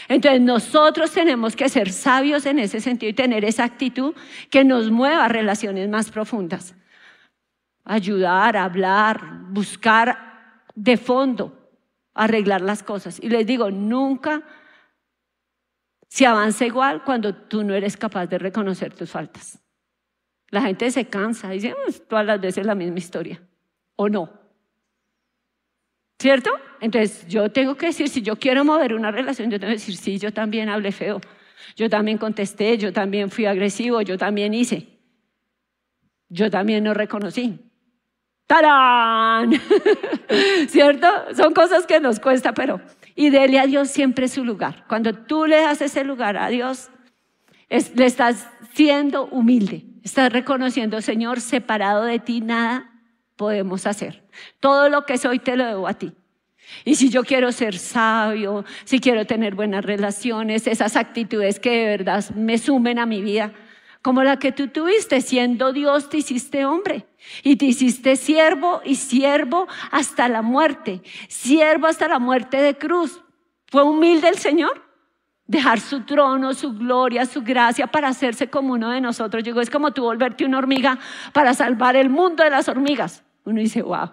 Entonces 0.09 0.41
nosotros 0.41 1.09
tenemos 1.09 1.55
que 1.55 1.69
ser 1.69 1.89
sabios 1.89 2.45
en 2.45 2.59
ese 2.59 2.81
sentido 2.81 3.09
y 3.09 3.13
tener 3.13 3.45
esa 3.45 3.63
actitud 3.63 4.13
que 4.49 4.65
nos 4.65 4.91
mueva 4.91 5.23
a 5.23 5.29
relaciones 5.29 5.87
más 5.87 6.11
profundas. 6.11 6.75
Ayudar, 7.85 8.57
hablar, 8.57 9.21
buscar 9.51 10.65
de 10.75 10.97
fondo, 10.97 11.71
arreglar 12.13 12.59
las 12.59 12.83
cosas. 12.83 13.21
Y 13.23 13.29
les 13.29 13.47
digo, 13.47 13.71
nunca 13.71 14.43
se 16.09 16.25
avanza 16.25 16.65
igual 16.65 17.05
cuando 17.05 17.33
tú 17.33 17.63
no 17.63 17.73
eres 17.73 17.95
capaz 17.95 18.27
de 18.27 18.37
reconocer 18.37 18.93
tus 18.93 19.09
faltas. 19.09 19.63
La 20.49 20.61
gente 20.61 20.91
se 20.91 21.05
cansa, 21.05 21.51
dice, 21.51 21.73
todas 22.09 22.25
las 22.25 22.41
veces 22.41 22.65
la 22.65 22.75
misma 22.75 22.97
historia. 22.97 23.41
¿O 23.95 24.09
no? 24.09 24.42
¿Cierto? 26.23 26.51
Entonces 26.79 27.27
yo 27.27 27.51
tengo 27.51 27.75
que 27.75 27.87
decir, 27.87 28.07
si 28.07 28.21
yo 28.21 28.37
quiero 28.37 28.63
mover 28.63 28.93
una 28.93 29.11
relación, 29.11 29.51
yo 29.51 29.59
tengo 29.59 29.71
que 29.71 29.79
decir, 29.79 29.97
sí, 29.97 30.19
yo 30.19 30.31
también 30.31 30.69
hablé 30.69 30.93
feo, 30.93 31.19
yo 31.75 31.89
también 31.89 32.17
contesté, 32.17 32.77
yo 32.77 32.93
también 32.93 33.29
fui 33.29 33.45
agresivo, 33.45 34.01
yo 34.01 34.17
también 34.17 34.53
hice, 34.53 34.87
yo 36.29 36.49
también 36.49 36.85
no 36.85 36.93
reconocí. 36.93 37.59
¡Tarán! 38.47 39.51
¿Cierto? 40.69 41.07
Son 41.35 41.53
cosas 41.53 41.85
que 41.85 41.99
nos 41.99 42.21
cuesta, 42.21 42.53
pero 42.53 42.79
y 43.15 43.29
dele 43.29 43.59
a 43.59 43.67
Dios 43.67 43.89
siempre 43.89 44.29
su 44.29 44.45
lugar. 44.45 44.85
Cuando 44.87 45.11
tú 45.11 45.45
le 45.45 45.57
das 45.57 45.81
ese 45.81 46.05
lugar 46.05 46.37
a 46.37 46.47
Dios, 46.47 46.89
le 47.69 48.05
estás 48.05 48.47
siendo 48.73 49.25
humilde, 49.25 49.83
estás 50.03 50.31
reconociendo, 50.31 51.01
Señor, 51.01 51.41
separado 51.41 52.05
de 52.05 52.19
ti 52.19 52.39
nada 52.39 52.89
podemos 53.35 53.85
hacer. 53.85 54.22
Todo 54.59 54.89
lo 54.89 55.05
que 55.05 55.17
soy 55.17 55.39
te 55.39 55.55
lo 55.55 55.65
debo 55.65 55.87
a 55.87 55.93
ti. 55.93 56.13
Y 56.85 56.95
si 56.95 57.09
yo 57.09 57.23
quiero 57.23 57.51
ser 57.51 57.77
sabio, 57.77 58.65
si 58.83 58.99
quiero 58.99 59.25
tener 59.25 59.55
buenas 59.55 59.85
relaciones, 59.85 60.67
esas 60.67 60.95
actitudes 60.95 61.59
que 61.59 61.71
de 61.71 61.85
verdad 61.85 62.23
me 62.35 62.57
sumen 62.57 62.99
a 62.99 63.05
mi 63.05 63.21
vida, 63.21 63.53
como 64.01 64.23
la 64.23 64.37
que 64.37 64.51
tú 64.51 64.67
tuviste, 64.67 65.21
siendo 65.21 65.71
Dios 65.71 66.09
te 66.09 66.17
hiciste 66.17 66.65
hombre 66.65 67.05
y 67.41 67.55
te 67.55 67.65
hiciste 67.65 68.17
siervo 68.17 68.81
y 68.83 68.95
siervo 68.95 69.67
hasta 69.91 70.27
la 70.27 70.41
muerte, 70.41 71.01
siervo 71.29 71.87
hasta 71.87 72.09
la 72.09 72.19
muerte 72.19 72.57
de 72.57 72.77
cruz. 72.77 73.21
¿Fue 73.67 73.83
humilde 73.83 74.27
el 74.27 74.37
Señor? 74.37 74.83
Dejar 75.47 75.79
su 75.79 76.01
trono, 76.01 76.53
su 76.53 76.73
gloria, 76.73 77.25
su 77.25 77.43
gracia 77.43 77.87
para 77.87 78.09
hacerse 78.09 78.49
como 78.49 78.73
uno 78.73 78.89
de 78.91 78.99
nosotros. 78.99 79.41
Llegó, 79.43 79.61
es 79.61 79.69
como 79.69 79.91
tú 79.91 80.03
volverte 80.03 80.45
una 80.45 80.57
hormiga 80.57 80.99
para 81.31 81.53
salvar 81.53 81.95
el 81.95 82.09
mundo 82.09 82.43
de 82.43 82.49
las 82.49 82.67
hormigas. 82.67 83.23
Uno 83.45 83.61
dice, 83.61 83.81
wow, 83.81 84.09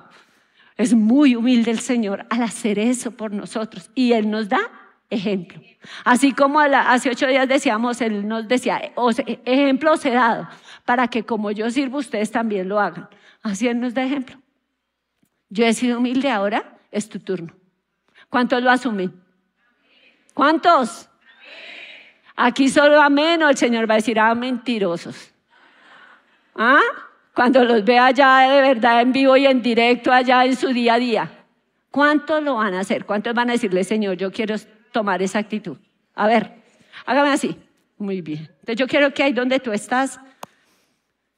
es 0.81 0.95
muy 0.95 1.37
humilde 1.37 1.71
el 1.71 1.81
Señor 1.81 2.27
al 2.31 2.43
hacer 2.43 2.79
eso 2.79 3.11
por 3.11 3.33
nosotros. 3.33 3.91
Y 3.95 4.13
Él 4.13 4.31
nos 4.31 4.49
da 4.49 4.61
ejemplo. 5.11 5.61
Así 6.05 6.33
como 6.33 6.59
hace 6.61 7.11
ocho 7.11 7.27
días 7.27 7.47
decíamos, 7.47 8.01
Él 8.01 8.27
nos 8.27 8.49
decía, 8.49 8.81
ejemplo 9.45 9.93
os 9.93 10.05
he 10.07 10.11
dado, 10.11 10.49
para 10.87 11.09
que 11.09 11.25
como 11.25 11.51
yo 11.51 11.71
sirvo, 11.71 11.99
ustedes 11.99 12.31
también 12.31 12.69
lo 12.69 12.81
hagan. 12.81 13.09
Así 13.43 13.69
Él 13.69 13.79
nos 13.79 13.93
da 13.93 14.05
ejemplo. 14.05 14.37
Yo 15.51 15.67
he 15.67 15.75
sido 15.75 15.99
humilde, 15.99 16.31
ahora 16.31 16.79
es 16.91 17.09
tu 17.09 17.19
turno. 17.19 17.53
¿Cuántos 18.31 18.63
lo 18.63 18.71
asumen? 18.71 19.23
¿Cuántos? 20.33 21.11
Aquí 22.37 22.71
solo 22.71 23.03
amén 23.03 23.43
o 23.43 23.51
el 23.51 23.57
Señor 23.59 23.91
va 23.91 23.95
a 23.95 23.97
decir, 23.99 24.19
ah, 24.19 24.35
mentirosos. 24.35 25.35
¿Ah? 26.55 26.81
Cuando 27.35 27.65
los 27.65 27.85
vea 27.85 28.07
allá 28.07 28.49
de 28.49 28.61
verdad 28.61 29.01
en 29.03 29.13
vivo 29.13 29.37
y 29.37 29.47
en 29.47 29.63
directo 29.63 30.13
allá 30.13 30.45
en 30.45 30.57
su 30.57 30.69
día 30.69 30.95
a 30.95 30.99
día? 30.99 31.31
¿Cuántos 31.91 32.43
lo 32.43 32.57
van 32.57 32.75
a 32.75 32.81
hacer? 32.81 33.05
¿Cuántos 33.05 33.35
van 33.35 33.51
a 33.51 33.53
decirle, 33.53 33.85
Señor, 33.85 34.17
yo 34.17 34.31
quiero 34.31 34.57
tomar 34.93 35.23
esa 35.23 35.39
actitud? 35.39 35.77
A 36.15 36.27
ver, 36.27 36.53
hágame 37.05 37.31
así. 37.31 37.57
Muy 37.99 38.23
bien. 38.23 38.49
Entonces 38.61 38.77
yo 38.77 38.87
quiero 38.87 39.13
que 39.13 39.23
ahí 39.23 39.33
donde 39.33 39.61
tú 39.61 39.73
estás, 39.73 40.21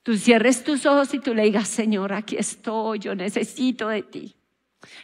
tú 0.02 0.16
cierres 0.16 0.62
tus 0.62 0.86
ojos 0.86 1.12
y 1.14 1.18
tú 1.18 1.34
le 1.34 1.42
digas, 1.44 1.68
Señor, 1.68 2.12
aquí 2.12 2.36
estoy, 2.36 2.98
yo 2.98 3.14
necesito 3.14 3.88
de 3.88 4.02
ti. 4.02 4.36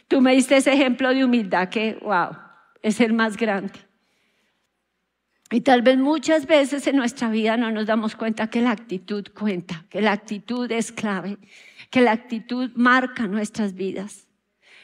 Tú 0.07 0.21
me 0.21 0.33
diste 0.33 0.57
ese 0.57 0.73
ejemplo 0.73 1.13
de 1.13 1.25
humildad 1.25 1.69
que, 1.69 1.97
wow, 2.01 2.29
es 2.81 3.01
el 3.01 3.13
más 3.13 3.35
grande. 3.35 3.73
Y 5.51 5.61
tal 5.61 5.81
vez 5.81 5.97
muchas 5.97 6.45
veces 6.45 6.85
en 6.85 6.95
nuestra 6.95 7.29
vida 7.29 7.57
no 7.57 7.71
nos 7.71 7.87
damos 7.87 8.15
cuenta 8.15 8.49
que 8.49 8.61
la 8.61 8.71
actitud 8.71 9.25
cuenta, 9.33 9.85
que 9.89 10.01
la 10.01 10.11
actitud 10.11 10.71
es 10.71 10.91
clave, 10.91 11.37
que 11.89 12.01
la 12.01 12.11
actitud 12.11 12.71
marca 12.75 13.25
nuestras 13.27 13.73
vidas. 13.73 14.27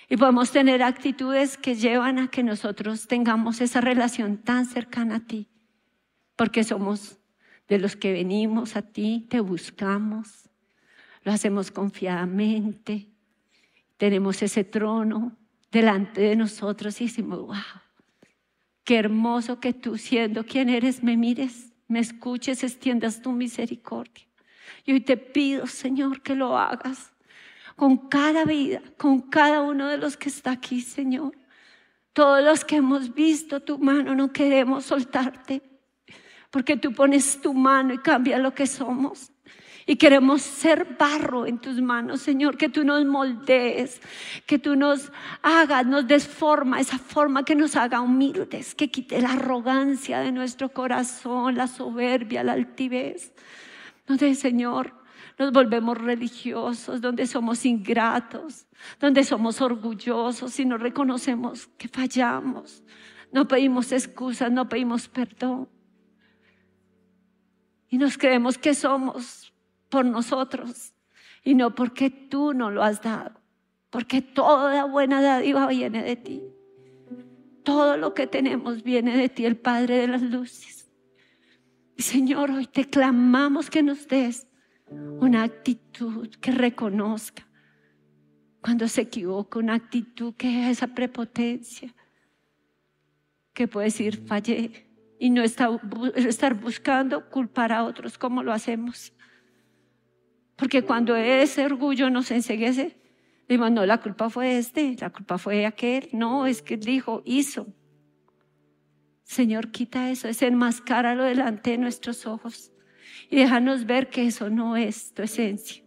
Y 0.09 0.17
podemos 0.17 0.51
tener 0.51 0.81
actitudes 0.81 1.57
que 1.57 1.75
llevan 1.75 2.17
a 2.17 2.29
que 2.29 2.43
nosotros 2.43 3.07
tengamos 3.07 3.61
esa 3.61 3.81
relación 3.81 4.37
tan 4.37 4.65
cercana 4.65 5.17
a 5.17 5.19
ti, 5.19 5.49
porque 6.35 6.63
somos 6.63 7.17
de 7.67 7.79
los 7.79 7.95
que 7.95 8.11
venimos 8.11 8.75
a 8.75 8.81
ti, 8.81 9.27
te 9.29 9.39
buscamos, 9.39 10.49
lo 11.23 11.31
hacemos 11.31 11.71
confiadamente, 11.71 13.09
tenemos 13.97 14.41
ese 14.41 14.63
trono 14.63 15.35
delante 15.71 16.21
de 16.21 16.35
nosotros 16.35 17.01
y 17.01 17.05
decimos, 17.05 17.39
wow, 17.39 17.55
qué 18.85 18.97
hermoso 18.97 19.59
que 19.59 19.73
tú 19.73 19.97
siendo 19.97 20.45
quien 20.45 20.69
eres 20.69 21.03
me 21.03 21.17
mires, 21.17 21.73
me 21.87 21.99
escuches, 21.99 22.63
extiendas 22.63 23.21
tu 23.21 23.31
misericordia. 23.31 24.25
Y 24.85 24.93
hoy 24.93 25.01
te 25.01 25.17
pido, 25.17 25.67
Señor, 25.67 26.21
que 26.21 26.35
lo 26.35 26.57
hagas 26.57 27.11
con 27.75 28.07
cada 28.07 28.45
vida, 28.45 28.81
con 28.97 29.21
cada 29.21 29.61
uno 29.61 29.87
de 29.87 29.97
los 29.97 30.15
que 30.15 30.29
está 30.29 30.51
aquí, 30.51 30.81
Señor. 30.81 31.35
Todos 32.13 32.43
los 32.43 32.63
que 32.63 32.77
hemos 32.77 33.13
visto 33.13 33.59
tu 33.59 33.77
mano 33.77 34.15
no 34.15 34.31
queremos 34.31 34.85
soltarte, 34.85 35.61
porque 36.49 36.77
tú 36.77 36.93
pones 36.93 37.41
tu 37.41 37.53
mano 37.53 37.93
y 37.93 37.97
cambia 37.97 38.37
lo 38.37 38.53
que 38.53 38.67
somos. 38.67 39.31
Y 39.87 39.97
queremos 39.97 40.41
ser 40.41 40.95
barro 40.97 41.45
en 41.45 41.59
tus 41.59 41.79
manos, 41.79 42.21
Señor, 42.21 42.57
que 42.57 42.69
tú 42.69 42.83
nos 42.83 43.05
moldees, 43.05 44.01
que 44.47 44.57
tú 44.57 44.75
nos 44.75 45.11
hagas, 45.43 45.85
nos 45.85 46.07
des 46.07 46.27
forma, 46.27 46.79
esa 46.79 46.97
forma 46.97 47.45
que 47.45 47.53
nos 47.53 47.75
haga 47.75 48.01
humildes, 48.01 48.73
que 48.73 48.89
quite 48.89 49.21
la 49.21 49.33
arrogancia 49.33 50.19
de 50.21 50.31
nuestro 50.31 50.69
corazón, 50.69 51.55
la 51.55 51.67
soberbia, 51.67 52.43
la 52.43 52.53
altivez. 52.53 53.31
Donde, 54.07 54.33
Señor, 54.33 54.91
nos 55.37 55.51
volvemos 55.51 55.99
religiosos, 55.99 56.99
donde 56.99 57.27
somos 57.27 57.63
ingratos, 57.63 58.65
donde 58.99 59.23
somos 59.23 59.61
orgullosos 59.61 60.59
y 60.59 60.65
no 60.65 60.77
reconocemos 60.77 61.67
que 61.77 61.87
fallamos, 61.87 62.83
no 63.31 63.47
pedimos 63.47 63.91
excusas, 63.91 64.51
no 64.51 64.67
pedimos 64.67 65.07
perdón. 65.07 65.69
Y 67.89 67.99
nos 67.99 68.17
creemos 68.17 68.57
que 68.57 68.73
somos 68.73 69.44
por 69.89 70.05
nosotros 70.05 70.93
y 71.43 71.55
no 71.55 71.75
porque 71.75 72.09
tú 72.09 72.53
no 72.53 72.71
lo 72.71 72.83
has 72.83 73.01
dado, 73.01 73.39
porque 73.89 74.21
toda 74.21 74.85
buena 74.85 75.21
dádiva 75.21 75.67
viene 75.67 76.03
de 76.03 76.15
ti. 76.15 76.43
Todo 77.63 77.97
lo 77.97 78.13
que 78.13 78.27
tenemos 78.27 78.83
viene 78.83 79.17
de 79.17 79.29
ti, 79.29 79.45
el 79.45 79.57
Padre 79.57 79.97
de 79.97 80.07
las 80.07 80.21
Luces. 80.21 80.91
Señor, 81.97 82.51
hoy 82.51 82.67
te 82.67 82.89
clamamos 82.89 83.69
que 83.69 83.81
nos 83.81 84.07
des 84.07 84.47
una 85.19 85.43
actitud 85.43 86.29
que 86.35 86.51
reconozca 86.51 87.47
cuando 88.61 88.87
se 88.87 89.01
equivoca, 89.01 89.59
una 89.59 89.75
actitud 89.75 90.33
que 90.35 90.63
es 90.63 90.77
esa 90.77 90.87
prepotencia, 90.87 91.93
que 93.53 93.67
puede 93.67 93.85
decir 93.85 94.25
fallé 94.25 94.87
y 95.19 95.29
no 95.29 95.43
estar 95.43 96.53
buscando 96.55 97.29
culpar 97.29 97.71
a 97.71 97.83
otros 97.83 98.17
como 98.17 98.43
lo 98.43 98.51
hacemos. 98.51 99.13
Porque 100.55 100.83
cuando 100.83 101.15
ese 101.15 101.65
orgullo 101.65 102.09
nos 102.09 102.31
enseguece, 102.31 102.97
decimos, 103.47 103.71
no, 103.71 103.85
la 103.85 103.99
culpa 103.99 104.29
fue 104.29 104.57
este, 104.57 104.95
la 104.99 105.09
culpa 105.09 105.37
fue 105.37 105.65
aquel, 105.65 106.09
no, 106.13 106.45
es 106.45 106.61
que 106.61 106.77
dijo, 106.77 107.21
hizo. 107.25 107.67
Señor, 109.23 109.71
quita 109.71 110.11
eso, 110.11 110.27
es 110.27 110.41
enmascáralo 110.41 111.23
delante 111.23 111.71
de 111.71 111.77
nuestros 111.77 112.25
ojos 112.25 112.71
y 113.29 113.37
déjanos 113.37 113.85
ver 113.85 114.09
que 114.09 114.27
eso 114.27 114.49
no 114.49 114.77
es 114.77 115.13
tu 115.13 115.23
esencia. 115.23 115.83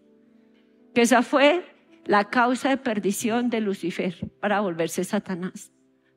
Que 0.95 1.03
esa 1.03 1.23
fue 1.23 1.65
la 2.05 2.29
causa 2.31 2.71
de 2.71 2.77
perdición 2.79 3.49
de 3.49 3.61
Lucifer 3.61 4.29
para 4.41 4.61
volverse 4.61 5.05
Satanás, 5.05 5.73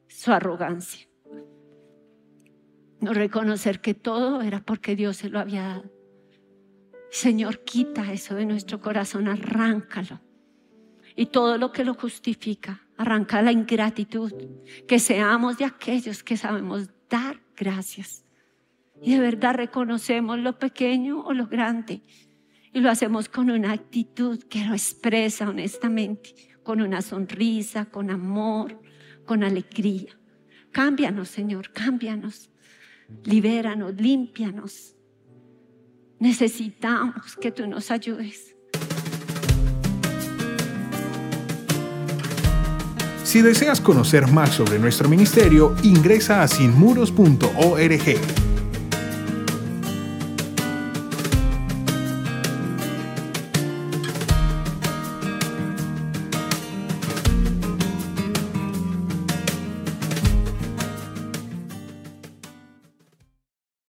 su 0.08 0.32
arrogancia. 0.32 1.08
No 3.00 3.14
reconocer 3.14 3.82
que 3.82 3.94
todo 3.94 4.42
era 4.42 4.62
porque 4.62 4.96
Dios 4.96 5.18
se 5.18 5.30
lo 5.30 5.40
había 5.40 5.64
dado. 5.64 6.01
Señor, 7.12 7.64
quita 7.64 8.12
eso 8.12 8.36
de 8.36 8.46
nuestro 8.46 8.80
corazón, 8.80 9.28
arráncalo. 9.28 10.20
Y 11.16 11.28
todo 11.28 11.58
lo 11.58 11.72
que 11.72 11.84
lo 11.84 11.94
justifica, 11.94 12.88
arranca 12.98 13.42
la 13.42 13.52
ingratitud, 13.52 14.32
que 14.88 14.98
seamos 14.98 15.58
de 15.58 15.66
aquellos 15.66 16.24
que 16.24 16.38
sabemos 16.38 16.90
dar 17.10 17.42
gracias 17.56 18.24
y 19.02 19.14
de 19.14 19.20
verdad 19.20 19.56
reconocemos 19.56 20.38
lo 20.38 20.60
pequeño 20.60 21.22
o 21.22 21.34
lo 21.34 21.48
grande. 21.48 22.04
Y 22.72 22.80
lo 22.80 22.90
hacemos 22.90 23.28
con 23.28 23.50
una 23.50 23.74
actitud 23.74 24.44
que 24.44 24.64
lo 24.64 24.74
expresa 24.74 25.50
honestamente, 25.50 26.36
con 26.64 26.82
una 26.82 27.02
sonrisa, 27.02 27.86
con 27.86 28.12
amor, 28.12 28.80
con 29.26 29.44
alegría. 29.44 30.18
Cámbianos, 30.72 31.30
Señor, 31.30 31.72
cámbianos. 31.72 32.50
Libéranos, 33.26 33.96
límpianos. 33.96 34.96
Necesitamos 36.22 37.36
que 37.36 37.52
tú 37.52 37.66
nos 37.66 37.90
ayudes. 37.90 38.56
Si 43.24 43.42
deseas 43.42 43.82
conocer 43.82 44.28
más 44.28 44.52
sobre 44.52 44.78
nuestro 44.78 45.10
ministerio, 45.10 45.76
ingresa 45.82 46.44
a 46.44 46.48
sinmuros.org 46.48 48.41